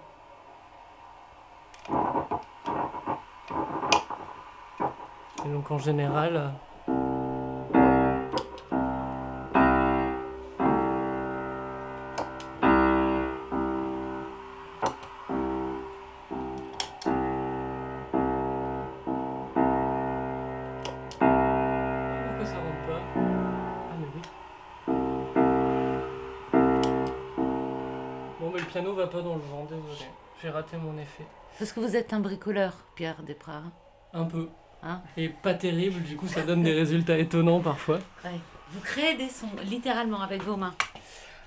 Et 5.46 5.48
donc 5.48 5.70
en 5.70 5.78
général... 5.78 6.36
euh, 6.36 6.48
Pourquoi 21.18 22.46
ça 22.46 22.56
rentre 22.56 22.86
pas? 22.86 23.00
Ah 23.90 23.94
mais 24.00 24.08
oui. 24.14 24.22
Bon 28.40 28.50
mais 28.52 28.60
le 28.60 28.66
piano 28.66 28.94
va 28.94 29.06
pas 29.06 29.22
dans 29.22 29.34
le 29.34 29.40
vent, 29.40 29.64
désolé. 29.64 30.10
J'ai 30.42 30.50
raté 30.50 30.76
mon 30.76 30.98
effet. 30.98 31.26
Parce 31.58 31.72
que 31.72 31.80
vous 31.80 31.96
êtes 31.96 32.12
un 32.12 32.20
bricoleur, 32.20 32.72
Pierre 32.94 33.22
Desprats. 33.22 33.62
Un 34.12 34.24
peu. 34.24 34.48
Hein 34.82 35.00
Et 35.16 35.28
pas 35.28 35.54
terrible, 35.54 36.02
du 36.02 36.16
coup 36.16 36.28
ça 36.28 36.42
donne 36.42 36.62
des 36.62 36.72
résultats 36.74 37.18
étonnants 37.18 37.60
parfois. 37.60 37.98
Ouais. 38.24 38.38
Vous 38.70 38.80
créez 38.80 39.16
des 39.16 39.28
sons, 39.28 39.48
littéralement, 39.64 40.20
avec 40.20 40.42
vos 40.42 40.56
mains. 40.56 40.74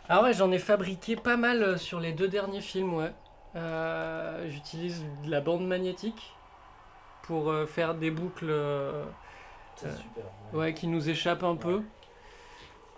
Ah 0.08 0.24
ouais, 0.24 0.34
j'en 0.34 0.52
ai 0.52 0.58
fabriqué 0.58 1.16
pas 1.16 1.38
mal 1.38 1.62
euh, 1.62 1.78
sur 1.78 2.00
les 2.00 2.14
deux 2.14 2.28
derniers 2.28 2.62
films, 2.62 2.94
ouais. 2.94 3.12
Euh, 3.56 4.50
J'utilise 4.50 5.04
de 5.26 5.30
la 5.30 5.42
bande 5.42 5.68
magnétique 5.68 6.34
pour 7.24 7.50
euh, 7.50 7.66
faire 7.66 7.94
des 7.94 8.10
boucles 8.10 8.50
euh, 8.50 9.04
super. 9.76 10.24
ouais, 10.54 10.74
qui 10.74 10.88
nous 10.88 11.10
échappent 11.10 11.44
un 11.44 11.56
peu. 11.56 11.84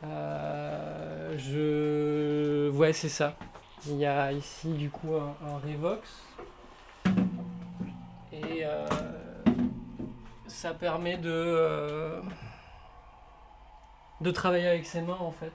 Euh, 0.03 1.35
je... 1.37 2.69
Ouais, 2.71 2.93
c'est 2.93 3.09
ça. 3.09 3.35
Il 3.87 3.97
y 3.97 4.05
a 4.05 4.31
ici 4.31 4.69
du 4.73 4.89
coup 4.89 5.15
un, 5.15 5.35
un 5.47 5.57
Revox. 5.57 6.07
Et 8.31 8.63
euh, 8.63 8.85
ça 10.51 10.73
permet 10.73 11.17
de, 11.17 11.31
euh, 11.31 12.21
de 14.21 14.31
travailler 14.31 14.67
avec 14.67 14.85
ses 14.85 15.01
mains 15.01 15.17
en 15.19 15.31
fait. 15.31 15.53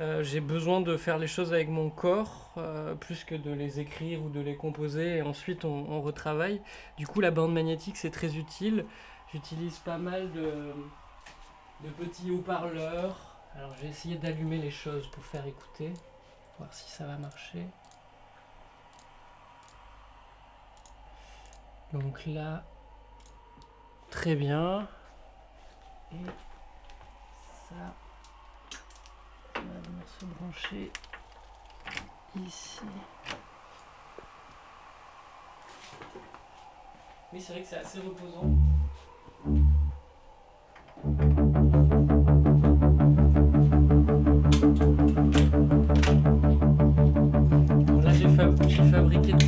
Euh, 0.00 0.22
j'ai 0.22 0.40
besoin 0.40 0.80
de 0.80 0.96
faire 0.96 1.18
les 1.18 1.26
choses 1.26 1.52
avec 1.52 1.68
mon 1.68 1.90
corps 1.90 2.52
euh, 2.56 2.94
plus 2.94 3.24
que 3.24 3.34
de 3.34 3.50
les 3.50 3.80
écrire 3.80 4.22
ou 4.22 4.28
de 4.28 4.40
les 4.40 4.54
composer 4.56 5.16
et 5.16 5.22
ensuite 5.22 5.64
on, 5.64 5.86
on 5.90 6.00
retravaille. 6.00 6.60
Du 6.96 7.06
coup, 7.06 7.20
la 7.20 7.30
bande 7.30 7.52
magnétique 7.52 7.96
c'est 7.96 8.10
très 8.10 8.36
utile. 8.36 8.84
J'utilise 9.32 9.78
pas 9.78 9.98
mal 9.98 10.32
de, 10.32 10.72
de 11.84 11.90
petits 11.90 12.30
haut-parleurs. 12.30 13.16
Alors, 13.56 13.74
j'ai 13.80 13.88
essayé 13.88 14.16
d'allumer 14.16 14.58
les 14.58 14.70
choses 14.70 15.06
pour 15.08 15.24
faire 15.24 15.44
écouter, 15.46 15.92
voir 16.58 16.72
si 16.72 16.88
ça 16.90 17.06
va 17.06 17.16
marcher. 17.16 17.66
Donc 21.92 22.24
là, 22.26 22.62
très 24.10 24.34
bien. 24.34 24.86
Et 26.12 26.16
ça 27.68 27.74
va 29.54 29.60
venir 29.60 30.04
se 30.18 30.24
brancher 30.24 30.90
ici. 32.46 32.80
Oui, 37.32 37.40
c'est 37.40 37.52
vrai 37.52 37.62
que 37.62 37.68
c'est 37.68 37.78
assez 37.78 38.00
reposant. 38.00 38.50
Là, 48.02 48.12
j'ai 48.12 48.28
fa- 48.28 48.50
j'ai 48.68 48.90
fabriqué 48.90 49.32
de 49.32 49.44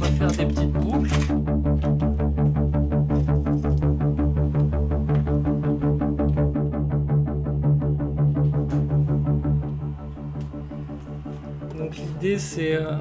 c'est 12.38 12.74
euh, 12.74 12.96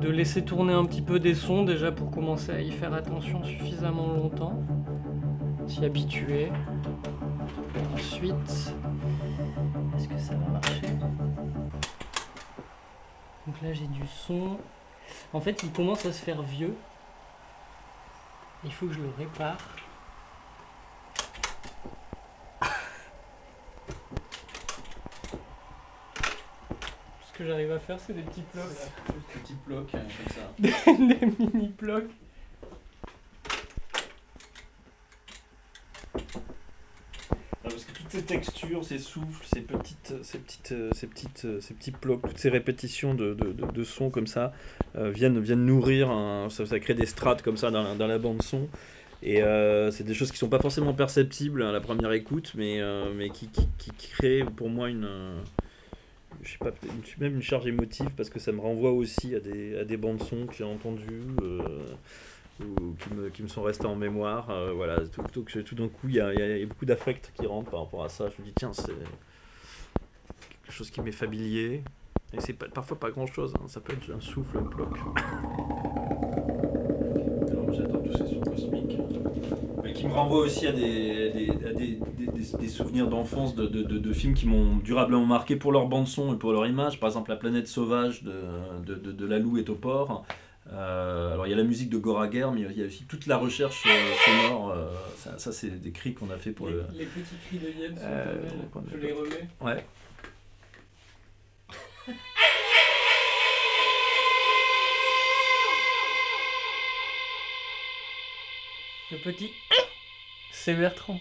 de 0.00 0.08
laisser 0.08 0.42
tourner 0.44 0.72
un 0.72 0.84
petit 0.84 1.02
peu 1.02 1.18
des 1.20 1.34
sons 1.34 1.64
déjà 1.64 1.92
pour 1.92 2.10
commencer 2.10 2.52
à 2.52 2.60
y 2.60 2.70
faire 2.70 2.92
attention 2.94 3.42
suffisamment 3.44 4.06
longtemps, 4.08 4.62
s'y 5.66 5.84
habituer. 5.84 6.50
Ensuite, 7.94 8.74
est-ce 9.96 10.08
que 10.08 10.18
ça 10.18 10.34
va 10.34 10.48
marcher? 10.52 10.86
Donc 13.46 13.60
là 13.62 13.72
j'ai 13.72 13.86
du 13.86 14.06
son. 14.06 14.56
En 15.32 15.40
fait 15.40 15.62
il 15.62 15.70
commence 15.72 16.06
à 16.06 16.12
se 16.12 16.22
faire 16.22 16.42
vieux. 16.42 16.74
Il 18.64 18.72
faut 18.72 18.86
que 18.86 18.92
je 18.92 19.00
le 19.00 19.10
répare. 19.18 19.58
Que 27.42 27.48
j'arrive 27.48 27.72
à 27.72 27.78
faire 27.78 27.98
c'est 27.98 28.12
des 28.12 28.22
petits 28.22 28.42
blocs. 28.54 28.64
Juste 28.68 28.90
un 29.08 29.40
petit 29.40 29.54
bloc 29.66 29.90
comme 29.90 30.28
ça. 30.32 30.92
des 30.92 31.26
mini 31.26 31.68
blocs. 31.78 32.10
parce 37.62 37.84
que 37.84 37.92
toutes 37.96 38.10
ces 38.10 38.22
textures, 38.22 38.84
ces 38.84 38.98
souffles, 38.98 39.46
ces 39.52 39.60
petites, 39.60 40.14
ces 40.22 40.38
petites, 40.38 40.72
euh, 40.72 40.90
ces 40.94 41.06
petites, 41.06 41.44
euh, 41.44 41.60
ces 41.60 41.74
petits 41.74 41.92
blocs, 41.92 42.20
toutes 42.22 42.38
ces 42.38 42.48
répétitions 42.50 43.14
de, 43.14 43.34
de, 43.34 43.52
de, 43.52 43.70
de 43.70 43.84
sons 43.84 44.10
comme 44.10 44.26
ça 44.26 44.52
euh, 44.96 45.10
viennent, 45.10 45.38
viennent 45.38 45.64
nourrir, 45.64 46.10
un- 46.10 46.50
ça, 46.50 46.66
ça 46.66 46.80
crée 46.80 46.94
des 46.94 47.06
strates 47.06 47.42
comme 47.42 47.56
ça 47.56 47.70
dans 47.70 47.82
la, 47.82 47.94
dans 47.94 48.06
la 48.08 48.18
bande 48.18 48.42
son. 48.42 48.68
Et 49.22 49.40
euh, 49.42 49.92
c'est 49.92 50.02
des 50.02 50.14
choses 50.14 50.32
qui 50.32 50.38
sont 50.38 50.48
pas 50.48 50.58
forcément 50.58 50.92
perceptibles 50.92 51.62
à 51.62 51.70
la 51.70 51.80
première 51.80 52.10
écoute, 52.10 52.52
mais, 52.56 52.80
euh, 52.80 53.12
mais 53.16 53.30
qui, 53.30 53.46
qui, 53.48 53.68
qui 53.78 53.92
créent 53.92 54.42
pour 54.44 54.68
moi 54.68 54.90
une, 54.90 55.08
je 56.42 56.50
sais 56.52 56.58
pas, 56.58 56.72
même 57.18 57.34
une 57.36 57.42
charge 57.42 57.66
émotive 57.66 58.10
parce 58.16 58.30
que 58.30 58.38
ça 58.38 58.52
me 58.52 58.60
renvoie 58.60 58.90
aussi 58.92 59.34
à 59.34 59.40
des, 59.40 59.78
à 59.78 59.84
des 59.84 59.96
bandes 59.96 60.22
son 60.22 60.46
que 60.46 60.54
j'ai 60.54 60.64
entendues. 60.64 61.22
euh, 61.42 61.86
ou 62.60 62.94
qui 62.98 63.14
me, 63.14 63.28
qui 63.30 63.42
me 63.42 63.48
sont 63.48 63.62
restés 63.62 63.86
en 63.86 63.96
mémoire. 63.96 64.50
euh, 64.50 64.72
voilà, 64.72 64.98
tout, 65.32 65.42
tout, 65.42 65.74
d'un 65.74 65.88
coup, 65.88 66.08
il 66.08 66.14
y 66.14 66.20
a, 66.20 66.32
y 66.34 66.62
a- 66.62 66.66
beaucoup 66.66 66.84
d'affect 66.84 67.32
qui 67.34 67.46
rentre 67.46 67.70
par 67.70 67.80
rapport 67.80 68.04
à 68.04 68.08
ça. 68.08 68.28
Je 68.28 68.40
me 68.42 68.46
dis, 68.46 68.52
tiens, 68.54 68.72
c'est 68.72 68.92
quelque 70.62 70.72
chose 70.72 70.90
qui 70.90 71.00
m'est 71.00 71.12
familier. 71.12 71.82
Et 72.34 72.40
c'est 72.40 72.54
parfois 72.54 72.98
pas 72.98 73.10
grand 73.10 73.26
chose, 73.26 73.52
ça 73.68 73.80
peut 73.80 73.92
être 73.92 74.10
un 74.14 74.20
souffle, 74.20 74.58
un 74.58 74.62
bloc. 74.62 74.88
Alors, 77.50 77.72
J'adore 77.74 78.02
tous 78.04 78.12
ces 78.16 78.26
sons 78.32 78.40
cosmiques. 78.40 78.98
Mais 79.82 79.92
qui 79.92 80.01
me 80.12 80.16
renvoient 80.18 80.40
aussi 80.40 80.66
à 80.66 80.72
des, 80.72 81.30
des, 81.30 81.50
à 81.66 81.72
des, 81.72 81.98
des, 82.18 82.26
des- 82.26 82.56
des 82.58 82.68
souvenirs 82.68 83.08
d'enfance 83.08 83.54
de, 83.54 83.66
de, 83.66 83.82
de, 83.82 83.98
de 83.98 84.12
films 84.12 84.34
qui 84.34 84.46
m'ont 84.46 84.76
durablement 84.76 85.24
marqué 85.26 85.56
pour 85.56 85.72
leur 85.72 85.86
bande-son 85.86 86.34
et 86.34 86.38
pour 86.38 86.52
leur 86.52 86.66
image. 86.66 87.00
Par 87.00 87.08
exemple, 87.08 87.30
La 87.30 87.36
planète 87.36 87.66
sauvage 87.68 88.22
de, 88.22 88.32
de, 88.86 88.94
de, 88.94 89.12
de 89.12 89.26
Lalou 89.26 89.58
et 89.58 89.64
Topor. 89.64 90.24
Euh, 90.72 91.32
alors 91.32 91.46
il 91.46 91.50
y 91.50 91.52
a 91.52 91.56
la 91.56 91.64
musique 91.64 91.90
de 91.90 91.98
Goraguer, 91.98 92.46
mais 92.54 92.60
il 92.70 92.78
y 92.78 92.82
a 92.82 92.86
aussi 92.86 93.04
toute 93.04 93.26
la 93.26 93.36
recherche 93.36 93.82
euh, 93.86 94.14
sonore. 94.24 94.70
euh, 94.70 94.86
ça, 95.16 95.36
ça, 95.38 95.50
c'est 95.52 95.70
des 95.80 95.90
cris 95.90 96.14
qu'on 96.14 96.30
a 96.30 96.36
fait 96.36 96.52
pour 96.52 96.68
les, 96.68 96.74
le. 96.74 96.84
les 96.96 97.04
petits 97.06 97.34
cris 97.48 97.58
de 97.58 97.68
Yen 97.80 97.96
sont 97.96 98.02
Euh, 98.04 98.48
Je 98.92 98.98
les 98.98 99.12
remets. 99.12 99.48
Ouais. 99.60 99.84
Le 109.10 109.18
petit, 109.18 109.50
c'est 110.64 110.74
Bertrand. 110.74 111.18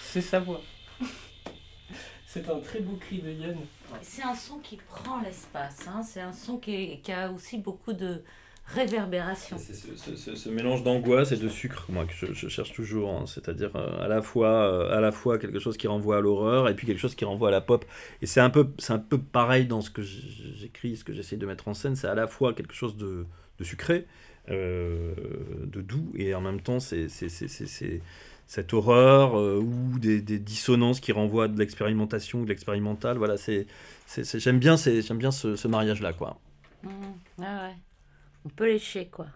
C'est 0.00 0.20
sa 0.20 0.38
voix. 0.40 0.60
C'est 2.26 2.48
un 2.50 2.58
très 2.58 2.80
beau 2.80 2.96
cri 2.96 3.18
de 3.18 3.30
Yen. 3.30 3.56
C'est 4.02 4.22
un 4.22 4.34
son 4.34 4.58
qui 4.58 4.76
prend 4.76 5.20
l'espace, 5.20 5.86
hein. 5.86 6.02
c'est 6.02 6.20
un 6.20 6.32
son 6.32 6.56
qui, 6.58 6.74
est- 6.74 7.00
qui 7.00 7.12
a 7.12 7.30
aussi 7.30 7.58
beaucoup 7.58 7.92
de 7.92 8.22
réverbération. 8.66 9.56
C'est 9.56 9.72
ce, 9.74 9.94
ce- 9.96 10.16
ce- 10.16 10.34
ce 10.34 10.48
mélange 10.48 10.82
d'angoisse 10.82 11.30
et 11.30 11.36
de 11.36 11.48
sucre, 11.48 11.86
moi, 11.90 12.06
que 12.06 12.12
je, 12.12 12.32
je 12.32 12.48
cherche 12.48 12.72
toujours. 12.72 13.10
hein. 13.10 13.24
C'est-à-dire 13.26 13.70
euh, 13.76 14.02
à, 14.04 14.08
la 14.08 14.20
fois, 14.20 14.48
euh, 14.48 14.96
à 14.96 15.00
la 15.00 15.12
fois 15.12 15.38
quelque 15.38 15.60
chose 15.60 15.76
qui 15.76 15.86
renvoie 15.86 16.16
à 16.16 16.20
l'horreur 16.20 16.68
et 16.68 16.74
puis 16.74 16.88
quelque 16.88 16.98
chose 16.98 17.14
qui 17.14 17.24
renvoie 17.24 17.48
à 17.48 17.52
la 17.52 17.60
pop. 17.60 17.84
Et 18.20 18.26
c'est 18.26 18.40
un 18.40 18.50
peu, 18.50 18.68
c'est 18.78 18.92
un 18.92 18.98
peu 18.98 19.18
pareil 19.18 19.66
dans 19.66 19.80
ce 19.80 19.90
que 19.90 20.02
j'écris, 20.02 20.96
ce 20.96 21.04
que 21.04 21.12
j'essaie 21.12 21.36
de 21.36 21.46
mettre 21.46 21.68
en 21.68 21.74
scène. 21.74 21.94
C'est 21.94 22.08
à 22.08 22.14
la 22.16 22.26
fois 22.26 22.52
quelque 22.52 22.74
chose 22.74 22.96
de, 22.96 23.26
de 23.60 23.64
sucré, 23.64 24.06
euh, 24.50 25.14
de 25.66 25.80
doux, 25.82 26.10
et 26.16 26.34
en 26.34 26.40
même 26.40 26.60
temps, 26.60 26.80
c'est 26.80 27.08
c'est- 27.08 27.28
c'est- 27.28 27.48
c'est- 27.48 27.66
c'est 27.66 28.00
cette 28.46 28.72
horreur 28.74 29.38
euh, 29.38 29.58
ou 29.60 29.98
des, 29.98 30.20
des 30.20 30.38
dissonances 30.38 31.00
qui 31.00 31.12
renvoient 31.12 31.44
à 31.44 31.48
de 31.48 31.58
l'expérimentation 31.58 32.40
ou 32.40 32.44
de 32.44 32.48
l'expérimental. 32.50 33.16
Voilà, 33.18 33.36
c'est, 33.36 33.66
c'est- 34.06 34.38
j'aime 34.38 34.58
bien, 34.58 34.76
c'est- 34.76 35.02
j'aime 35.02 35.18
bien 35.18 35.30
ce, 35.30 35.56
ce 35.56 35.66
mariage-là, 35.68 36.12
quoi. 36.12 36.38
Mmh. 36.82 36.88
Ah 37.42 37.66
ouais. 37.68 37.74
On 38.44 38.48
peut 38.50 38.66
lécher 38.66 39.06
quoi. 39.06 39.26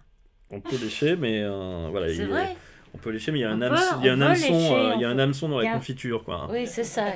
On 0.51 0.61
peut 0.61 0.77
lécher, 0.77 1.17
mais 1.17 1.43
euh, 1.43 1.89
voilà. 1.91 2.09
C'est 2.09 2.17
il- 2.23 2.27
vrai 2.29 2.57
On 2.95 2.99
peut 2.99 3.11
lécher, 3.11 3.33
mais 3.33 3.39
il 3.41 3.43
y 3.43 3.45
a 3.45 3.51
On 3.51 3.53
un 3.53 3.59
peut- 3.59 3.67
hameçon, 3.67 3.97
il 4.01 4.07
y 4.07 4.09
a 4.09 4.13
un 4.15 4.21
hameçon, 4.21 4.53
lécher, 4.53 4.75
euh, 4.75 4.93
il 4.97 5.01
y 5.01 5.05
a 5.05 5.09
un 5.11 5.19
hameçon 5.19 5.49
dans 5.49 5.59
la 5.59 5.73
confiture, 5.73 6.25
quoi. 6.25 6.49
Oui, 6.51 6.67
c'est 6.67 6.85
ça. 6.85 7.15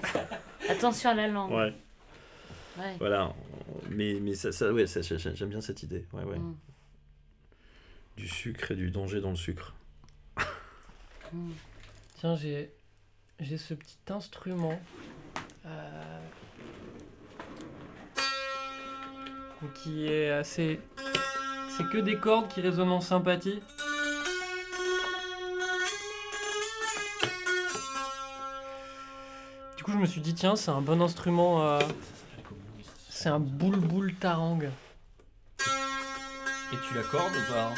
Attention 0.69 1.11
à 1.11 1.15
la 1.15 1.29
langue. 1.29 1.51
Ouais, 1.53 1.73
Ouais. 2.79 2.95
voilà. 2.99 3.33
Mais, 3.91 4.19
mais 4.21 4.35
ça, 4.35 4.53
ça, 4.53 4.73
ouais, 4.73 4.87
ça, 4.87 5.01
j'ai- 5.03 5.19
j'aime 5.19 5.49
bien 5.49 5.61
cette 5.63 5.83
idée. 5.83 6.05
Ouais, 6.13 6.25
ouais. 6.25 6.39
Mm. 6.39 6.55
Du 8.17 8.29
sucre 8.29 8.71
et 8.73 8.77
du 8.77 8.91
danger 8.91 9.21
dans 9.23 9.31
le 9.31 9.37
sucre. 9.37 9.75
Mm. 11.33 11.51
Tiens, 12.23 12.37
j'ai 12.37 12.73
j'ai 13.41 13.59
ce 13.59 13.75
petit 13.75 13.99
instrument. 14.09 14.79
euh, 15.67 16.21
qui 19.75 20.07
est 20.07 20.31
assez. 20.31 20.81
C'est 21.77 21.89
que 21.89 21.99
des 21.99 22.17
cordes 22.17 22.47
qui 22.47 22.61
résonnent 22.61 22.93
en 22.93 23.01
sympathie. 23.01 23.61
Du 29.77 29.83
coup, 29.83 29.91
je 29.91 29.97
me 29.97 30.07
suis 30.07 30.21
dit, 30.21 30.33
tiens, 30.33 30.55
c'est 30.55 30.71
un 30.71 30.81
bon 30.81 31.03
instrument. 31.03 31.67
euh, 31.67 31.81
c'est 33.09 33.31
un 33.31 33.41
boule-boule 33.41 34.15
tarang. 34.15 34.61
Et 34.61 34.69
tu 36.87 36.95
l'accordes 36.95 37.35
ou 37.35 37.53
pas 37.53 37.73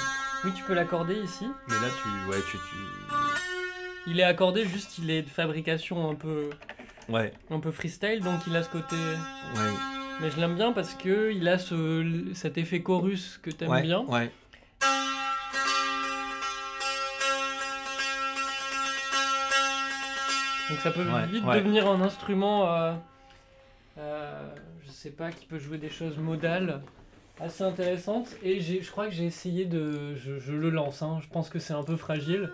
Oui, 0.44 0.52
tu 0.54 0.62
peux 0.64 0.74
l'accorder 0.74 1.14
ici. 1.14 1.46
Mais 1.68 1.76
là, 1.76 1.88
tu, 2.02 2.08
ouais, 2.30 2.42
tu, 2.50 2.58
tu... 2.58 2.76
Il 4.06 4.20
est 4.20 4.24
accordé, 4.24 4.64
juste 4.66 4.98
il 4.98 5.10
est 5.10 5.22
de 5.22 5.28
fabrication 5.30 6.10
un 6.10 6.14
peu, 6.14 6.50
Ouais, 7.08 7.32
un 7.50 7.60
peu 7.60 7.70
freestyle, 7.70 8.20
donc 8.20 8.40
il 8.46 8.54
a 8.56 8.62
ce 8.62 8.68
côté. 8.70 8.96
ouais. 8.96 9.70
Mais 10.20 10.30
je 10.30 10.38
l'aime 10.38 10.54
bien 10.54 10.72
parce 10.72 10.94
que 10.94 11.32
il 11.32 11.48
a 11.48 11.58
ce, 11.58 12.30
cet 12.34 12.56
effet 12.56 12.82
chorus 12.82 13.38
que 13.42 13.50
t'aimes 13.50 13.70
ouais, 13.70 13.82
bien. 13.82 14.00
Ouais. 14.06 14.30
Donc 20.70 20.78
ça 20.78 20.90
peut 20.90 21.02
Ouais, 21.04 21.26
vite 21.26 21.44
devenir 21.44 21.88
un 21.90 22.00
instrument, 22.00 22.72
euh, 22.72 22.94
euh, 23.98 24.48
je 24.86 24.90
sais 24.90 25.10
pas, 25.10 25.30
qui 25.30 25.44
peut 25.46 25.58
jouer 25.58 25.76
des 25.78 25.90
choses 25.90 26.16
modales 26.16 26.80
assez 27.38 27.62
intéressantes. 27.64 28.28
Et 28.42 28.60
j'ai- 28.60 28.82
je 28.82 28.90
crois 28.90 29.06
que 29.06 29.12
j'ai 29.12 29.26
essayé 29.26 29.66
de... 29.66 30.14
Je, 30.14 30.38
je 30.38 30.52
le 30.52 30.70
lance, 30.70 31.02
hein. 31.02 31.18
je 31.22 31.28
pense 31.28 31.50
que 31.50 31.58
c'est 31.58 31.74
un 31.74 31.82
peu 31.82 31.96
fragile. 31.96 32.50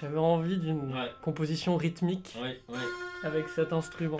J'avais 0.00 0.18
envie 0.18 0.58
d'une 0.58 0.92
Ouais. 0.94 1.10
composition 1.22 1.76
rythmique 1.76 2.36
Ouais, 2.40 2.60
ouais. 2.68 2.78
avec 3.24 3.48
cet 3.48 3.72
instrument. 3.72 4.18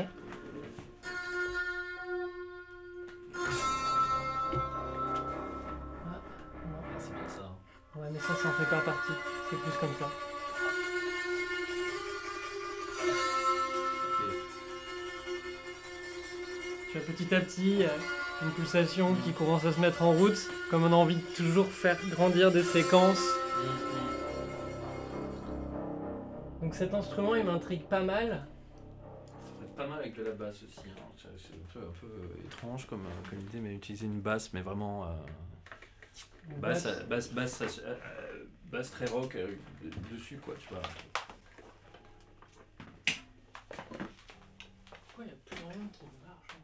Non. 6.06 6.80
c'est 6.98 7.10
bien 7.12 7.28
ça. 7.28 7.50
Ouais, 7.96 8.08
mais 8.12 8.18
ça, 8.18 8.34
ça 8.34 8.48
en 8.48 8.52
fait 8.52 8.68
pas 8.70 8.80
partie. 8.80 9.12
C'est 9.50 9.56
plus 9.56 9.78
comme 9.80 9.94
ça. 9.98 10.10
Tu 16.92 16.98
vois, 16.98 17.06
petit 17.06 17.34
à 17.34 17.40
petit, 17.40 17.82
une 18.42 18.50
pulsation 18.52 19.14
qui 19.24 19.32
commence 19.32 19.64
à 19.64 19.72
se 19.72 19.80
mettre 19.80 20.02
en 20.02 20.12
route, 20.12 20.38
comme 20.70 20.84
on 20.84 20.92
a 20.92 20.96
envie 20.96 21.16
de 21.16 21.36
toujours 21.36 21.66
faire 21.66 21.98
grandir 22.10 22.50
des 22.50 22.62
séquences. 22.62 23.20
Donc 26.68 26.74
cet 26.74 26.92
instrument, 26.92 27.34
il 27.34 27.46
m'intrigue 27.46 27.84
pas 27.88 28.02
mal. 28.02 28.46
Ça 29.42 29.64
être 29.64 29.74
pas 29.74 29.86
mal 29.86 30.00
avec 30.00 30.14
de 30.14 30.22
la 30.22 30.32
basse 30.32 30.62
aussi. 30.64 30.80
hein. 30.86 31.02
C'est 31.16 31.28
un 31.54 31.72
peu, 31.72 31.78
un 31.80 31.92
peu 31.98 32.06
euh, 32.06 32.44
étrange 32.44 32.86
comme, 32.86 33.06
euh, 33.06 33.30
comme 33.30 33.40
idée, 33.40 33.60
mais 33.60 33.74
utiliser 33.74 34.04
une 34.04 34.20
basse, 34.20 34.52
mais 34.52 34.60
vraiment. 34.60 35.06
euh, 35.06 35.08
basse, 36.58 36.86
basse, 37.08 37.32
basse, 37.32 37.80
euh, 37.82 38.44
basse 38.66 38.90
très 38.90 39.06
rock 39.06 39.34
euh, 39.36 39.54
de- 39.82 40.14
dessus, 40.14 40.36
quoi, 40.44 40.56
tu 40.60 40.68
vois. 40.68 40.82
Pourquoi 45.06 45.24
il 45.24 45.28
n'y 45.28 45.32
a 45.32 45.36
plus 45.46 45.56
rien 45.64 45.88
qui 45.90 46.04
marche 46.22 46.57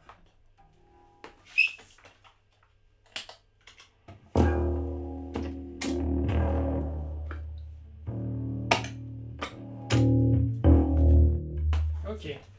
Jim. 12.25 12.54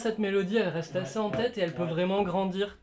Cette 0.00 0.18
mélodie, 0.18 0.56
elle 0.56 0.68
reste 0.68 0.96
assez 0.96 1.18
en 1.18 1.30
tête 1.30 1.56
et 1.58 1.60
elle 1.60 1.74
peut 1.74 1.84
vraiment 1.84 2.22
grandir. 2.22 2.76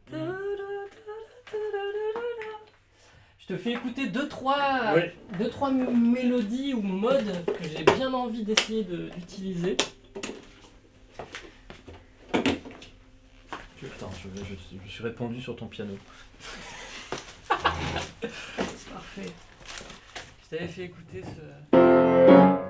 Je 3.40 3.54
te 3.54 3.58
fais 3.58 3.72
écouter 3.72 4.08
deux 4.08 4.28
trois, 4.28 4.94
Ouais. 4.94 5.14
deux, 5.40 5.50
trois 5.50 5.72
mélodies 5.72 6.74
ou 6.74 6.82
modes 6.82 7.32
que 7.46 7.64
j'ai 7.68 7.84
bien 7.84 8.14
envie 8.14 8.44
d'essayer 8.44 8.84
de- 8.84 9.10
d'utiliser. 9.10 9.78
Attends, 13.86 14.12
je, 14.22 14.28
je, 14.44 14.46
je, 14.50 14.78
je 14.86 14.92
suis 14.92 15.04
répondu 15.04 15.42
sur 15.42 15.56
ton 15.56 15.68
piano. 15.68 15.98
Parfait. 17.50 19.32
Je 20.44 20.50
t'avais 20.56 20.68
fait 20.68 20.84
écouter 20.84 21.22
ce. 21.24 22.67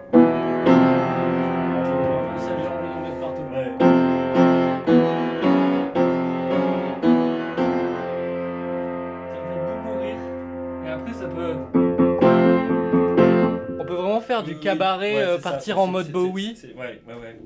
Du 14.58 14.64
cabaret, 14.64 15.16
euh, 15.24 15.38
partir 15.38 15.80
en 15.80 15.88
mode 15.88 16.12
Bowie. 16.12 16.58
Ouais, 16.78 17.02
ouais, 17.08 17.14
ouais. 17.14 17.40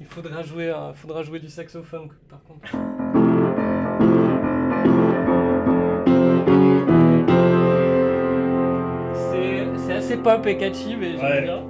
Il 0.00 0.06
faudra 0.06 0.42
jouer, 0.42 0.72
faudra 0.94 1.22
jouer 1.22 1.40
du 1.40 1.48
saxophone 1.48 2.08
par 2.28 2.40
contre. 2.44 2.70
C'est 9.14 9.64
c'est 9.86 9.92
assez 9.94 10.16
pop 10.16 10.46
et 10.46 10.56
catchy, 10.56 10.96
mais 10.96 11.12
j'aime 11.12 11.20
Ouais. 11.22 11.42
bien. 11.42 11.62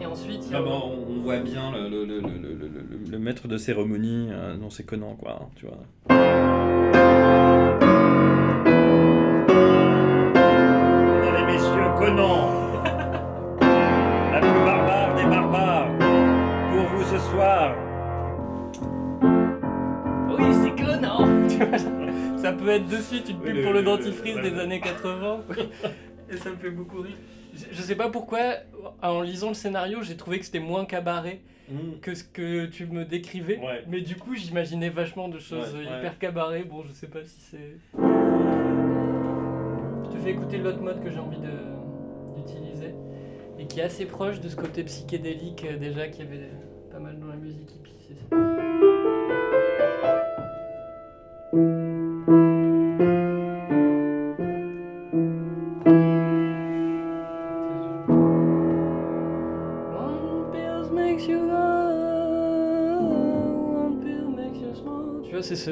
Et 0.00 0.06
ensuite, 0.06 0.42
il 0.46 0.52
y 0.52 0.54
a. 0.54 0.58
Ah 0.58 0.62
bah, 0.62 0.70
on, 0.84 1.12
on 1.18 1.20
voit 1.22 1.38
bien 1.38 1.70
le, 1.72 1.88
le, 1.88 2.04
le, 2.04 2.20
le, 2.20 2.28
le, 2.28 2.54
le- 2.54 2.68
le- 2.68 3.10
le 3.10 3.18
maître 3.18 3.48
de 3.48 3.56
cérémonie 3.56 4.28
euh, 4.30 4.56
dans 4.56 4.70
ses 4.70 4.84
Conan, 4.84 5.14
quoi, 5.20 5.38
hein, 5.42 5.46
tu 5.56 5.66
vois. 5.66 5.76
Mesdames 10.10 11.48
et 11.48 11.52
messieurs, 11.52 11.90
Conan 11.98 12.49
soir 17.30 17.76
Oui, 20.28 20.44
c'est 20.62 20.74
Tu 21.48 21.56
vois, 21.64 21.78
Ça 22.38 22.52
peut 22.52 22.68
être 22.70 22.88
de 22.88 22.96
suite 22.96 23.28
une 23.28 23.38
pub 23.40 23.62
pour 23.62 23.72
le 23.72 23.80
le- 23.80 23.84
dentifrice 23.84 24.36
des 24.36 24.58
années 24.58 24.80
80. 24.80 25.40
Et 26.32 26.36
ça 26.36 26.50
me 26.50 26.56
fait 26.56 26.70
beaucoup 26.70 27.00
rire. 27.02 27.16
Je, 27.54 27.64
je 27.72 27.82
sais 27.82 27.96
pas 27.96 28.08
pourquoi, 28.08 28.40
en 29.02 29.20
lisant 29.22 29.48
le 29.48 29.54
scénario, 29.54 29.98
j'ai 30.02 30.16
trouvé 30.16 30.38
que 30.38 30.44
c'était 30.44 30.60
moins 30.60 30.84
cabaret 30.84 31.40
que 32.02 32.14
ce 32.14 32.24
que 32.24 32.66
tu 32.66 32.86
me 32.86 33.04
décrivais. 33.04 33.58
Ouais. 33.58 33.84
Mais 33.88 34.00
du 34.00 34.16
coup, 34.16 34.34
j'imaginais 34.34 34.88
vachement 34.88 35.28
de 35.28 35.38
choses 35.38 35.72
Ouais, 35.74 35.80
ouais. 35.88 35.98
hyper 35.98 36.18
cabaret. 36.18 36.64
Bon, 36.64 36.82
je 36.84 36.92
sais 36.92 37.06
pas 37.08 37.22
si 37.24 37.40
c'est. 37.40 37.76
Je 40.04 40.10
te 40.10 40.16
fais 40.18 40.30
écouter 40.30 40.58
l'autre 40.58 40.80
mode 40.80 41.02
que 41.02 41.10
j'ai 41.10 41.18
envie 41.20 41.38
de- 41.38 42.36
d'utiliser. 42.36 42.94
Et 43.58 43.66
qui 43.66 43.78
est 43.80 43.84
assez 43.84 44.06
proche 44.06 44.40
de 44.40 44.48
ce 44.48 44.56
côté 44.56 44.82
psychédélique 44.84 45.64
euh, 45.70 45.76
déjà 45.76 46.08
qu'il 46.08 46.24
y 46.24 46.28
avait 46.28 46.48
musique. 47.40 47.70
Tu 65.24 65.32
vois, 65.32 65.42
c'est 65.42 65.56
ce. 65.56 65.70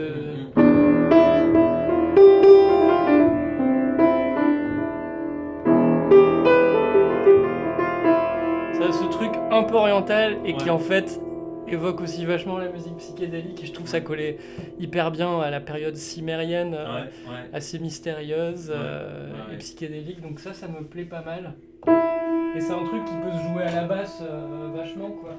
Ça 8.73 8.93
ce 8.93 9.05
truc 9.11 9.33
un 9.51 9.63
peu 9.65 9.75
oriental 9.75 10.39
et 10.45 10.55
qui 10.55 10.71
en 10.71 10.79
fait 10.79 11.21
évoque 11.73 12.01
aussi 12.01 12.25
vachement 12.25 12.59
la 12.59 12.69
musique 12.71 12.97
psychédélique 12.97 13.63
et 13.63 13.67
je 13.67 13.73
trouve 13.73 13.87
ça 13.87 14.01
collait 14.01 14.39
hyper 14.79 15.11
bien 15.11 15.41
à 15.41 15.51
la 15.51 15.61
période 15.61 15.97
cimérienne 15.97 16.75
euh, 16.75 17.03
ouais. 17.03 17.51
assez 17.53 17.79
mystérieuse 17.79 18.71
Ouais, 18.71 18.77
euh, 18.77 19.53
et 19.53 19.57
psychédélique. 19.59 20.21
Donc 20.21 20.41
ça 20.41 20.55
ça 20.55 20.69
me 20.69 20.85
plaît 20.85 21.05
pas 21.05 21.23
mal. 21.23 21.55
Et 22.57 22.61
c'est 22.61 22.73
un 22.73 22.85
truc 22.85 23.05
qui 23.05 23.15
peut 23.15 23.31
se 23.31 23.53
jouer 23.53 23.63
à 23.63 23.75
la 23.75 23.85
basse 23.85 24.23
euh, 24.23 24.71
vachement 24.75 25.11
quoi 25.11 25.37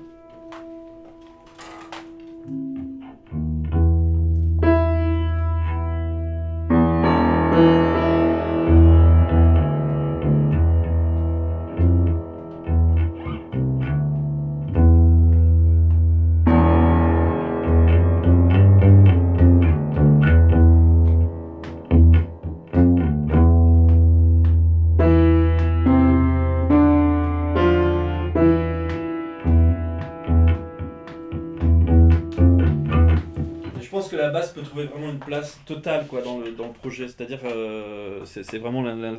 place 35.29 35.59
totale 35.65 36.07
quoi, 36.07 36.21
dans, 36.21 36.39
le, 36.39 36.51
dans 36.51 36.67
le 36.67 36.73
projet. 36.73 37.07
C'est-à-dire 37.07 37.39
euh, 37.45 38.25
c'est 38.25 38.57
vraiment 38.57 38.81
l'in- 38.81 38.95
l'in- 38.95 39.17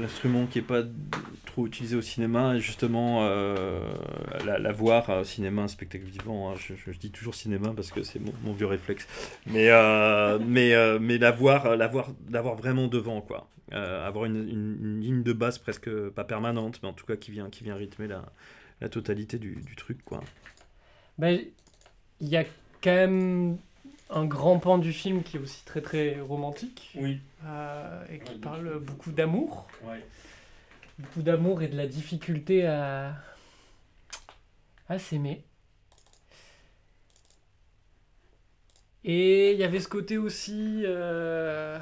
l'instrument 0.00 0.46
qui 0.46 0.58
n'est 0.58 0.64
pas 0.64 0.82
trop 1.46 1.66
utilisé 1.66 1.96
au 1.96 2.00
cinéma. 2.02 2.56
Et 2.56 2.60
justement, 2.60 3.20
euh, 3.24 3.80
la, 4.46 4.72
voir 4.72 5.10
euh, 5.10 5.20
au 5.20 5.24
cinéma, 5.24 5.62
un 5.62 5.68
spectacle 5.68 6.04
vivant, 6.04 6.50
hein, 6.50 6.54
je, 6.58 6.90
dis 6.98 7.10
toujours 7.10 7.34
cinéma 7.34 7.72
parce 7.76 7.90
que 7.90 8.02
c'est 8.02 8.20
mon, 8.44 8.52
vieux 8.52 8.66
réflexe. 8.66 9.06
Mais, 9.46 9.68
euh, 9.70 10.38
mais, 10.46 10.72
euh, 10.74 10.98
mais 11.00 11.18
la 11.18 11.30
voir, 11.30 11.76
la 11.76 11.86
voir, 11.88 12.08
la 12.30 12.40
voir 12.42 12.56
vraiment 12.56 12.86
devant. 12.88 13.20
Quoi. 13.20 13.48
Euh, 13.72 14.06
avoir 14.06 14.24
une, 14.24 14.48
une- 14.48 14.78
une 14.82 15.00
ligne 15.00 15.22
de 15.22 15.32
basse 15.32 15.58
presque 15.58 15.90
pas 16.10 16.24
permanente, 16.24 16.80
mais 16.82 16.88
en 16.88 16.92
tout 16.94 17.06
cas 17.06 17.16
qui 17.16 17.30
vient, 17.30 17.50
qui 17.50 17.62
vient 17.64 17.74
rythmer 17.76 18.08
la, 18.08 18.24
la 18.80 18.88
totalité 18.88 19.38
du, 19.38 19.56
du 19.56 19.76
truc. 19.76 20.04
Quoi. 20.04 20.22
Ben, 21.18 21.38
il 22.20 22.28
y 22.28 22.36
a 22.36 22.44
quand 22.82 22.94
même 22.94 23.58
un 24.10 24.24
grand 24.26 24.58
pan 24.58 24.78
du 24.78 24.92
film 24.92 25.22
qui 25.22 25.36
est 25.36 25.40
aussi 25.40 25.64
très 25.64 25.80
très 25.80 26.20
romantique 26.20 26.90
Oui. 26.96 27.20
euh, 27.44 28.04
et 28.10 28.18
qui 28.18 28.32
Ouais, 28.32 28.38
parle 28.40 28.78
beaucoup 28.80 29.12
d'amour 29.12 29.68
Ouais. 29.86 30.04
beaucoup 30.98 31.22
d'amour 31.22 31.62
et 31.62 31.68
de 31.68 31.76
la 31.76 31.86
difficulté 31.86 32.66
à, 32.66 33.14
à 34.90 34.98
s'aimer. 34.98 35.42
Et 39.04 39.52
il 39.52 39.58
y 39.58 39.64
avait 39.64 39.80
ce 39.80 39.88
côté 39.88 40.18
aussi, 40.18 40.82
euh, 40.84 41.78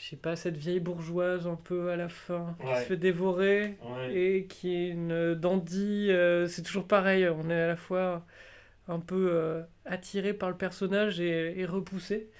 je 0.00 0.08
sais 0.10 0.16
pas, 0.16 0.36
cette 0.36 0.56
vieille 0.56 0.80
bourgeoise 0.80 1.46
un 1.46 1.56
peu 1.56 1.90
à 1.90 1.96
la 1.96 2.08
fin, 2.08 2.56
qui 2.60 2.76
se 2.76 2.86
fait 2.86 2.96
dévorer 2.96 3.76
et 4.08 4.46
qui 4.48 4.74
est 4.74 4.88
une 4.88 5.34
dandy. 5.34 6.08
euh, 6.10 6.46
c'est 6.48 6.62
toujours 6.62 6.86
pareil, 6.86 7.28
on 7.28 7.50
est 7.50 7.60
à 7.60 7.66
la 7.68 7.76
fois 7.76 8.24
un 8.88 9.00
peu 9.00 9.28
euh, 9.32 9.62
attiré 9.84 10.32
par 10.34 10.50
le 10.50 10.56
personnage 10.56 11.20
et, 11.20 11.58
et 11.58 11.66
repoussé. 11.66 12.30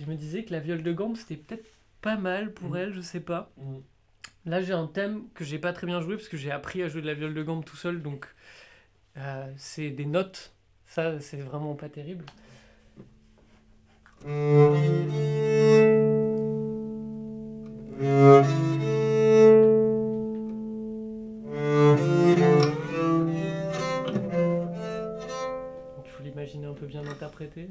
Je 0.00 0.06
me 0.06 0.14
disais 0.14 0.44
que 0.44 0.52
la 0.52 0.60
viole 0.60 0.82
de 0.82 0.92
gambe, 0.92 1.16
c'était 1.16 1.36
peut-être 1.36 1.66
pas 2.00 2.16
mal 2.16 2.52
pour 2.52 2.70
Mm. 2.70 2.76
elle, 2.76 2.92
je 2.92 3.00
sais 3.00 3.20
pas. 3.20 3.50
Mm. 3.56 3.76
Là, 4.46 4.60
j'ai 4.60 4.72
un 4.72 4.86
thème 4.88 5.24
que 5.34 5.44
j'ai 5.44 5.58
pas 5.58 5.72
très 5.72 5.86
bien 5.86 6.00
joué 6.00 6.16
parce 6.16 6.28
que 6.28 6.36
j'ai 6.36 6.50
appris 6.50 6.82
à 6.82 6.88
jouer 6.88 7.02
de 7.02 7.06
la 7.06 7.14
viole 7.14 7.34
de 7.34 7.42
gambe 7.42 7.64
tout 7.64 7.76
seul, 7.76 8.02
donc 8.02 8.26
euh, 9.16 9.52
c'est 9.56 9.90
des 9.90 10.06
notes. 10.06 10.52
Ça, 10.86 11.20
c'est 11.20 11.38
vraiment 11.38 11.74
pas 11.74 11.88
terrible. 11.88 12.24
Donc, 17.98 18.71
interprété. 27.32 27.68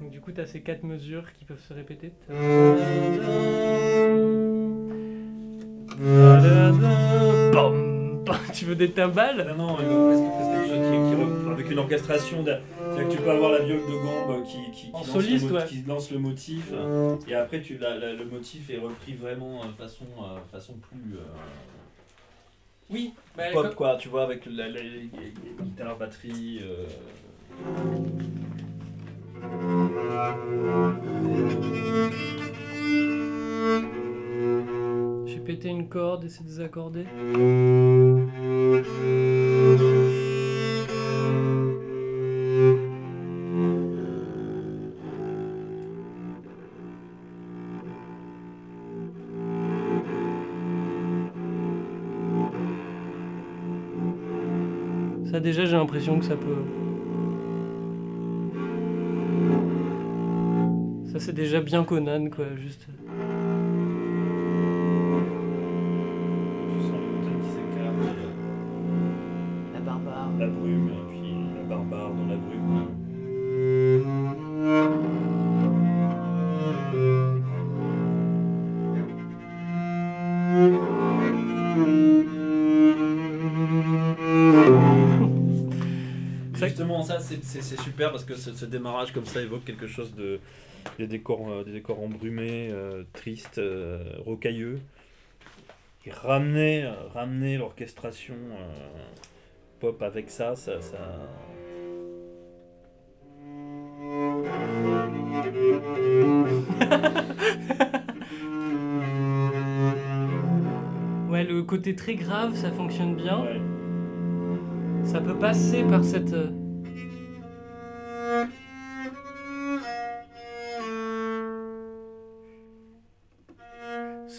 Donc 0.00 0.10
du 0.10 0.20
coup, 0.20 0.32
tu 0.32 0.40
as 0.40 0.46
ces 0.46 0.60
quatre 0.60 0.84
mesures 0.84 1.32
qui 1.32 1.44
peuvent 1.44 1.60
se 1.60 1.72
répéter. 1.74 2.12
Tu 8.54 8.64
veux 8.66 8.76
des 8.76 8.92
timbales? 8.92 9.52
Non, 9.58 9.66
non, 9.66 9.76
faut 9.76 9.82
presque, 9.82 10.22
presque 10.36 10.72
qui, 10.72 11.16
qui 11.16 11.50
avec 11.50 11.70
une 11.70 11.78
orchestration. 11.80 12.42
de- 12.44 12.56
C'est-à-dire 12.94 13.08
que 13.08 13.16
tu 13.16 13.22
peux 13.22 13.30
avoir 13.30 13.52
la 13.52 13.58
viole 13.60 13.80
de 13.80 13.92
gambe 13.92 14.44
qui, 14.44 14.58
qui, 14.72 14.86
qui 14.86 14.92
lance, 14.92 15.06
soliste, 15.10 15.46
le, 15.46 15.52
mo- 15.52 15.58
ouais. 15.58 15.66
qui 15.66 15.82
lance 15.82 16.10
le 16.10 16.18
motif, 16.18 16.72
et 17.28 17.34
après 17.34 17.60
tu, 17.60 17.78
la- 17.78 17.96
la- 17.98 18.12
le 18.12 18.24
motif 18.24 18.70
est 18.70 18.78
repris 18.78 19.14
vraiment 19.14 19.64
de 19.64 19.72
façon, 19.72 20.04
euh, 20.20 20.38
façon 20.52 20.74
plus 20.74 21.14
euh, 21.16 21.22
Oui. 22.90 23.12
bah, 23.36 23.44
pop, 23.52 23.62
comme- 23.66 23.74
quoi, 23.74 23.96
tu 23.96 24.08
vois, 24.08 24.22
avec 24.24 24.46
la, 24.46 24.68
la- 24.68 24.80
guitares, 24.82 25.96
batterie. 25.98 26.60
euh. 26.62 26.84
J'ai 35.26 35.40
pété 35.40 35.68
une 35.68 35.88
corde 35.88 36.24
et 36.24 36.28
c'est 36.28 36.44
désaccordé. 36.44 37.04
Déjà 55.44 55.66
j'ai 55.66 55.76
l'impression 55.76 56.18
que 56.18 56.24
ça 56.24 56.36
peut... 56.36 56.64
Ça 61.12 61.20
c'est 61.20 61.34
déjà 61.34 61.60
bien 61.60 61.84
Conan 61.84 62.28
quoi, 62.30 62.46
juste... 62.56 62.88
Euh, 62.88 63.10
La 69.74 69.80
barbare. 69.80 70.30
la 70.38 70.46
brume, 70.46 70.88
et 70.88 71.10
puis 71.10 71.34
la 71.56 71.62
barbare 71.76 72.10
dans 72.14 72.26
la 72.26 72.36
brume. 72.36 72.93
C'est 87.24 87.80
super 87.80 88.10
parce 88.10 88.24
que 88.24 88.34
ce, 88.34 88.52
ce 88.52 88.64
démarrage 88.64 89.12
comme 89.12 89.26
ça 89.26 89.40
évoque 89.42 89.64
quelque 89.64 89.86
chose 89.86 90.14
de. 90.14 90.40
des 90.98 91.06
décors, 91.06 91.48
euh, 91.50 91.64
des 91.64 91.72
décors 91.72 92.00
embrumés, 92.00 92.68
euh, 92.70 93.04
tristes, 93.12 93.58
euh, 93.58 94.02
rocailleux. 94.18 94.80
Et 96.06 96.10
ramener, 96.10 96.84
euh, 96.84 96.92
ramener 97.14 97.56
l'orchestration 97.56 98.34
pop 99.80 100.02
avec 100.02 100.30
ça, 100.30 100.54
ça. 100.54 100.80
ça... 100.80 100.98
Ouais, 111.30 111.42
le 111.42 111.64
côté 111.64 111.96
très 111.96 112.14
grave, 112.14 112.54
ça 112.54 112.70
fonctionne 112.70 113.16
bien. 113.16 113.40
Ouais. 113.42 113.60
Ça 115.02 115.20
peut 115.20 115.36
passer 115.36 115.82
par 115.82 116.04
cette. 116.04 116.32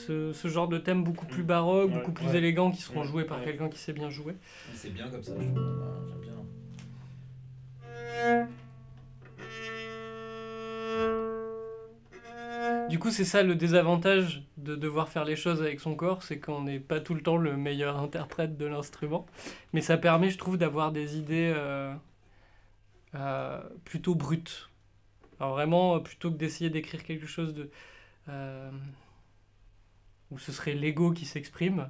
Ce, 0.07 0.33
ce 0.33 0.47
genre 0.47 0.67
de 0.67 0.77
thème 0.77 1.03
beaucoup 1.03 1.25
plus 1.25 1.43
baroque, 1.43 1.89
Ouais, 1.89 1.97
beaucoup 1.97 2.11
plus 2.11 2.35
élégant, 2.35 2.71
qui 2.71 2.81
seront 2.81 3.03
joués 3.03 3.25
par 3.25 3.43
quelqu'un 3.43 3.69
qui 3.69 3.79
sait 3.79 3.93
bien 3.93 4.09
jouer. 4.09 4.35
C'est 4.73 4.93
bien 4.93 5.09
comme 5.09 5.23
ça, 5.23 5.33
je 5.39 5.47
trouve. 5.47 5.59
J'aime 6.07 6.21
bien. 6.21 6.35
Du 12.89 12.99
coup, 12.99 13.09
c'est 13.09 13.25
ça 13.25 13.41
le 13.43 13.55
désavantage 13.55 14.43
de 14.57 14.75
devoir 14.75 15.09
faire 15.09 15.25
les 15.25 15.35
choses 15.35 15.61
avec 15.61 15.79
son 15.79 15.95
corps, 15.95 16.23
c'est 16.23 16.39
qu'on 16.39 16.63
n'est 16.63 16.79
pas 16.79 16.99
tout 16.99 17.13
le 17.15 17.21
temps 17.21 17.37
le 17.37 17.57
meilleur 17.57 17.97
interprète 17.97 18.57
de 18.57 18.65
l'instrument. 18.65 19.25
Mais 19.73 19.81
ça 19.81 19.97
permet, 19.97 20.29
je 20.29 20.37
trouve, 20.37 20.57
d'avoir 20.57 20.91
des 20.91 21.17
idées 21.17 21.51
euh, 21.55 21.93
euh, 23.15 23.61
plutôt 23.85 24.15
brutes. 24.15 24.69
Alors 25.39 25.53
vraiment, 25.53 25.99
plutôt 25.99 26.31
que 26.31 26.37
d'essayer 26.37 26.69
d'écrire 26.69 27.03
quelque 27.03 27.27
chose 27.27 27.53
de... 27.53 27.69
Euh, 28.29 28.69
où 30.35 30.39
ce 30.39 30.51
serait 30.51 30.73
l'ego 30.73 31.11
qui 31.11 31.25
s'exprime, 31.25 31.89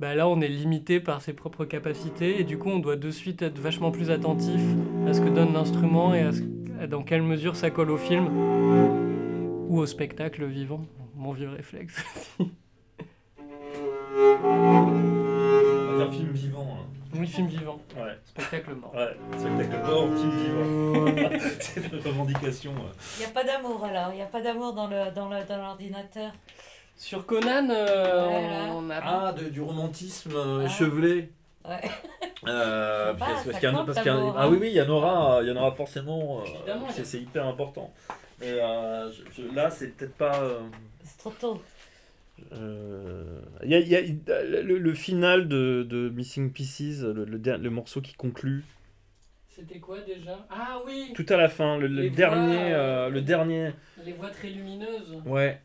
bah 0.00 0.14
là 0.14 0.26
on 0.26 0.40
est 0.40 0.48
limité 0.48 0.98
par 1.00 1.20
ses 1.22 1.34
propres 1.34 1.64
capacités 1.66 2.40
et 2.40 2.44
du 2.44 2.58
coup 2.58 2.70
on 2.70 2.78
doit 2.80 2.96
de 2.96 3.10
suite 3.10 3.42
être 3.42 3.58
vachement 3.58 3.90
plus 3.92 4.10
attentif 4.10 4.60
à 5.06 5.12
ce 5.12 5.20
que 5.20 5.28
donne 5.28 5.52
l'instrument 5.52 6.14
et 6.14 6.20
à, 6.22 6.32
ce- 6.32 6.42
à 6.80 6.86
dans 6.86 7.02
quelle 7.02 7.22
mesure 7.22 7.54
ça 7.56 7.70
colle 7.70 7.90
au 7.90 7.98
film 7.98 8.26
ou 9.68 9.78
au 9.78 9.86
spectacle 9.86 10.44
vivant, 10.46 10.84
mon 11.14 11.32
vieux 11.32 11.48
réflexe. 11.50 12.02
On 14.42 15.96
va 15.98 16.04
dire 16.04 16.12
film 16.12 16.30
vivant. 16.32 16.66
hein. 16.80 16.86
oui, 17.16 17.26
film 17.26 17.46
vivant, 17.48 17.80
Ouais, 17.96 18.18
spectacle 18.24 18.74
mort. 18.74 18.94
ouais, 18.94 19.16
spectacle 19.38 19.86
mort, 19.86 20.08
film 20.16 20.30
vivant. 20.30 21.38
C'est 21.60 21.92
notre 21.92 22.08
revendication. 22.08 22.72
Il 23.16 23.20
n'y 23.20 23.26
a 23.26 23.28
pas 23.34 23.44
d'amour 23.44 23.84
alors, 23.84 24.10
il 24.12 24.16
n'y 24.16 24.22
a 24.22 24.26
pas 24.26 24.40
d'amour 24.42 24.72
dans 24.74 24.86
le 24.88 25.12
dans 25.14 25.28
le 25.28 25.44
dans 25.48 25.56
l'ordinateur. 25.58 26.32
Sur 26.96 27.26
Conan, 27.26 27.68
euh, 27.70 28.28
Ouais, 28.28 28.70
on 28.72 28.90
a 28.90 29.00
Ah, 29.02 29.32
de- 29.32 29.48
du 29.48 29.60
romantisme 29.60 30.32
euh, 30.34 30.60
Ah. 30.62 30.66
échevelé. 30.66 31.28
Ouais. 31.68 31.80
Euh, 32.46 33.12
Sympa, 33.12 33.18
parce 33.26 33.38
ça 33.44 33.50
parce 33.50 33.60
qu'il 33.60 33.68
y 33.68 33.72
en 33.72 33.74
a- 33.74 33.76
compte, 33.78 33.86
parce 33.86 33.98
qu'il 33.98 34.06
y 34.06 34.10
en 34.10 34.14
a- 34.16 34.20
d'amour, 34.20 34.34
ah 34.38 34.48
oui, 34.50 34.58
oui, 34.60 34.68
il 34.70 34.76
y 34.76 34.82
en 34.82 34.88
aura, 34.88 35.38
il 35.42 35.48
y 35.48 35.50
en 35.50 35.56
aura 35.56 35.72
forcément. 35.72 36.40
euh, 36.40 36.44
Évidemment, 36.44 36.86
c'est 36.88 36.94
il 36.94 36.98
y 36.98 37.00
a- 37.00 37.04
c'est 37.04 37.18
hyper 37.20 37.46
important. 37.46 37.92
Mais 38.40 38.52
euh, 38.52 39.10
je- 39.10 39.22
je- 39.42 39.54
là, 39.54 39.70
c'est 39.70 39.88
peut-être 39.96 40.14
pas. 40.14 40.38
euh, 40.40 40.60
C'est 41.02 41.18
trop 41.18 41.30
tôt. 41.30 41.62
euh, 42.52 43.40
il 43.62 43.70
y 43.70 43.74
a, 43.74 43.80
il 43.80 43.88
y 43.88 43.96
a- 43.96 44.42
le, 44.62 44.78
le 44.78 44.94
final 44.94 45.48
de, 45.48 45.86
de 45.88 46.08
Missing 46.10 46.52
Pieces, 46.52 47.00
le, 47.02 47.24
le 47.24 47.38
der- 47.38 47.58
le 47.58 47.70
morceau 47.70 48.00
qui 48.00 48.14
conclut, 48.14 48.64
C'était 49.48 49.78
quoi 49.78 50.00
déjà? 50.00 50.36
Ah 50.50 50.80
oui 50.84 51.12
tout 51.14 51.24
à 51.28 51.36
la 51.36 51.48
fin, 51.48 51.78
le, 51.78 51.86
le 51.86 52.02
Les 52.02 52.08
voix, 52.08 52.16
dernier, 52.16 52.74
euh, 52.74 53.06
euh, 53.06 53.08
le 53.08 53.20
dernier. 53.22 53.70
Les 54.04 54.12
voix 54.12 54.28
très 54.30 54.48
lumineuses. 54.48 55.14
Ouais. 55.24 55.60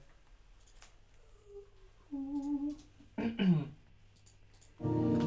mm 3.20 3.66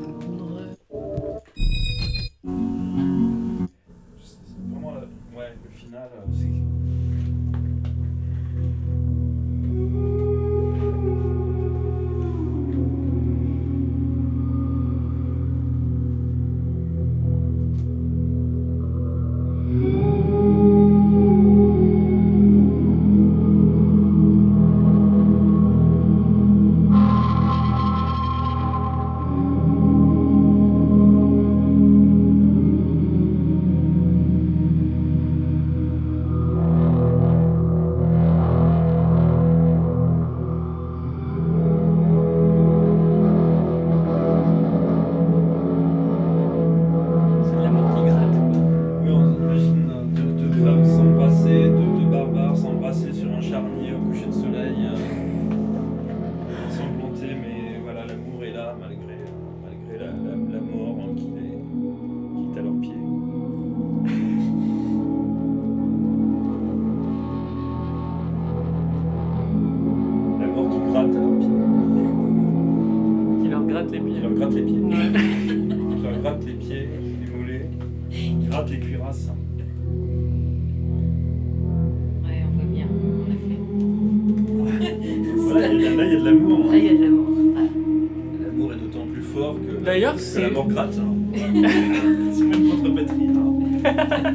gratte. 90.72 90.98
hein. 91.00 91.14
c'est 92.32 92.50
pas 92.50 92.56
une 92.56 92.68
contrepétrie. 92.70 93.28
hein. 93.28 94.34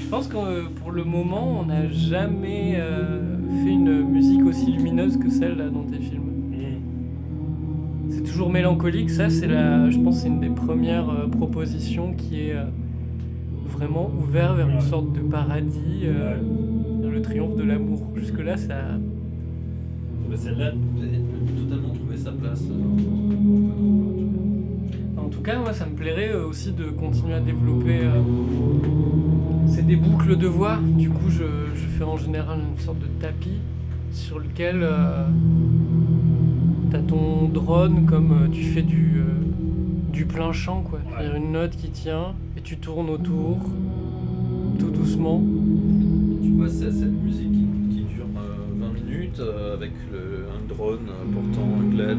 Je 0.00 0.08
pense 0.10 0.28
que 0.28 0.36
euh, 0.36 0.62
pour 0.82 0.92
le 0.92 1.02
moment, 1.04 1.60
on 1.60 1.66
n'a 1.66 1.88
jamais 1.88 2.74
euh, 2.76 3.20
fait 3.64 3.70
une 3.72 4.02
musique 4.08 4.44
aussi 4.44 4.70
lumineuse 4.72 5.16
que 5.16 5.28
celle 5.30 5.56
là 5.56 5.68
dans 5.68 5.82
tes 5.84 5.98
films. 5.98 6.20
C'est 8.10 8.22
toujours 8.22 8.50
mélancolique, 8.50 9.10
ça 9.10 9.28
c'est 9.28 9.48
la, 9.48 9.90
je 9.90 9.98
pense 9.98 10.20
c'est 10.20 10.28
une 10.28 10.38
des 10.40 10.48
premières 10.50 11.08
euh, 11.10 11.26
propositions 11.26 12.12
qui 12.14 12.42
est 12.42 12.52
euh, 12.54 12.64
vraiment 13.68 14.08
ouvert 14.22 14.54
vers 14.54 14.68
une 14.68 14.80
sorte 14.80 15.12
de 15.12 15.20
paradis, 15.20 16.04
le 17.02 17.22
triomphe 17.22 17.56
de 17.56 17.64
l'amour. 17.64 18.02
Jusque 18.14 18.38
là, 18.40 18.56
ça, 18.56 18.74
Bah, 20.30 20.36
Celle-là, 20.36 20.70
totalement 20.70 21.92
trouver 21.94 22.16
sa 22.16 22.30
place. 22.32 22.62
En 25.24 25.28
tout 25.28 25.40
cas, 25.40 25.58
moi, 25.58 25.72
ça 25.72 25.86
me 25.86 25.94
plairait 25.94 26.30
euh, 26.32 26.46
aussi 26.46 26.72
de 26.72 26.84
continuer 26.84 27.34
à 27.34 27.40
développer. 27.40 28.00
euh, 28.02 28.20
C'est 29.68 29.86
des 29.86 29.96
boucles 29.96 30.36
de 30.36 30.46
voix. 30.46 30.78
Du 30.98 31.08
coup, 31.10 31.28
je, 31.30 31.44
je 31.74 31.86
fais 31.86 32.04
en 32.04 32.16
général 32.16 32.58
une 32.70 32.78
sorte 32.82 32.98
de 32.98 33.06
tapis 33.20 33.58
sur 34.12 34.38
lequel 34.38 34.80
euh, 34.82 35.26
t'as 36.90 37.00
ton 37.00 37.48
drone 37.48 38.04
comme 38.06 38.48
tu 38.52 38.62
fais 38.64 38.82
du, 38.82 39.22
du 40.12 40.24
plein 40.26 40.52
champ, 40.52 40.82
quoi. 40.82 41.00
C'est-à-dire 41.10 41.36
une 41.36 41.52
note 41.52 41.72
qui 41.72 41.88
tient 41.88 42.34
et 42.56 42.60
tu 42.60 42.76
tournes 42.76 43.10
autour, 43.10 43.58
tout 44.78 44.90
doucement. 44.90 45.42
Tu 46.42 46.50
vois, 46.50 46.68
c'est 46.68 46.92
cette 46.92 47.22
musique 47.22 47.50
qui, 47.52 47.66
qui 47.96 48.02
dure 48.14 48.26
euh, 48.36 48.86
20 48.86 48.92
minutes 49.04 49.40
avec 49.72 49.90
le- 50.12 50.44
un 50.54 50.68
drone 50.68 51.08
portant 51.32 51.68
un 51.80 51.94
glaive 51.94 52.18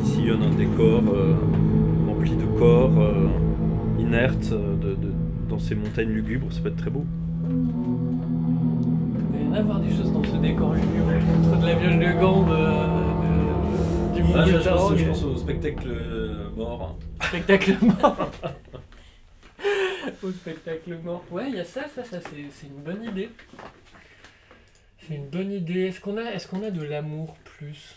qui 0.00 0.06
sillonne 0.10 0.42
un 0.42 0.54
décor 0.56 1.02
euh, 1.14 1.34
corps 2.58 2.98
euh, 3.00 3.28
inertes 3.98 4.50
euh, 4.52 4.76
de, 4.76 4.94
de- 4.94 5.12
dans 5.48 5.58
ces 5.58 5.74
montagnes 5.74 6.10
lugubres. 6.10 6.52
Ça 6.52 6.60
peut 6.60 6.68
être 6.68 6.76
très 6.76 6.90
beau. 6.90 7.04
Il 9.34 9.44
y 9.44 9.48
en 9.48 9.52
a 9.54 9.62
voir 9.62 9.80
des 9.80 9.90
choses 9.94 10.12
dans 10.12 10.24
ce 10.24 10.36
décor 10.36 10.74
lugubre, 10.74 11.12
entre 11.38 11.60
de 11.60 11.66
la 11.66 11.74
vioche 11.74 11.96
de 11.96 12.20
gambe, 12.20 12.50
euh, 12.50 12.86
de- 14.14 14.16
du 14.16 14.22
Ah, 14.34 14.44
je, 14.46 14.56
pense, 14.68 14.96
je 14.96 15.04
pense 15.06 15.24
au 15.24 15.36
spectacle 15.36 15.88
mort. 16.56 16.96
Spectacle 17.22 17.76
mort. 17.82 18.30
Au 20.22 20.30
spectacle 20.30 20.98
mort. 21.04 21.24
Ouais, 21.30 21.48
il 21.48 21.56
y 21.56 21.60
a 21.60 21.64
ça, 21.64 21.82
ça, 21.94 22.04
ça, 22.04 22.18
c'est 22.20 22.44
c'est 22.52 22.66
une 22.66 22.82
bonne 22.82 23.02
idée. 23.04 23.28
C'est 25.06 25.14
une 25.14 25.26
bonne 25.28 25.52
idée. 25.52 25.82
Est-ce 25.86 26.00
qu'on 26.00 26.16
a, 26.16 26.22
est 26.32 26.48
qu'on 26.48 26.62
a 26.64 26.70
de 26.70 26.82
l'amour 26.82 27.36
plus? 27.44 27.94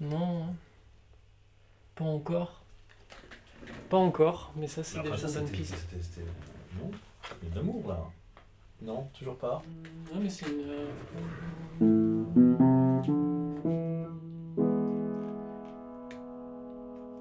Non. 0.00 0.44
hein. 0.44 0.54
Pas 1.94 2.04
encore. 2.04 2.61
Pas 3.92 3.98
encore, 3.98 4.52
mais 4.56 4.66
ça, 4.68 4.82
c'est 4.82 5.02
déjà 5.02 5.28
ça, 5.28 5.40
une 5.40 5.48
piste. 5.50 5.74
c'était- 5.76 6.02
c'était- 6.02 6.26
Non 6.82 6.90
Il 7.42 7.48
y 7.48 7.50
a 7.50 7.54
de 7.54 7.58
l'amour 7.60 7.86
là. 7.86 7.98
Non, 8.80 9.06
toujours 9.12 9.36
pas. 9.36 9.62
Non, 10.14 10.18
mais 10.18 10.30
c'est 10.30 10.46
une. 10.46 10.62
euh, 10.66 10.86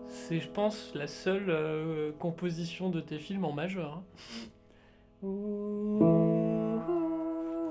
C'est, 0.07 0.39
je 0.39 0.49
pense, 0.49 0.91
la 0.95 1.07
seule 1.07 1.49
euh, 1.49 2.11
composition 2.19 2.89
de 2.89 3.01
tes 3.01 3.17
films 3.19 3.45
en 3.45 3.51
majeur. 3.53 4.01
hein. 5.23 5.27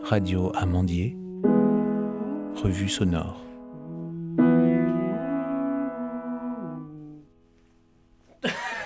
Radio 0.02 0.52
Amandier, 0.56 1.16
revue 2.62 2.88
sonore. 2.88 3.40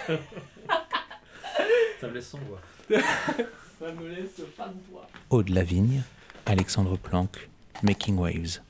Ça 2.01 2.09
me 2.09 2.15
laisse 2.15 2.29
sans 2.29 2.39
voix. 2.39 2.61
Ça 2.91 3.93
me 3.93 4.09
laisse 4.09 4.41
pas 4.57 4.69
de 4.69 4.75
voix. 4.91 5.07
Aude 5.31 5.49
Lavigne, 5.49 6.03
Alexandre 6.47 6.97
Planck, 6.97 7.49
Making 7.83 8.19
Waves. 8.19 8.61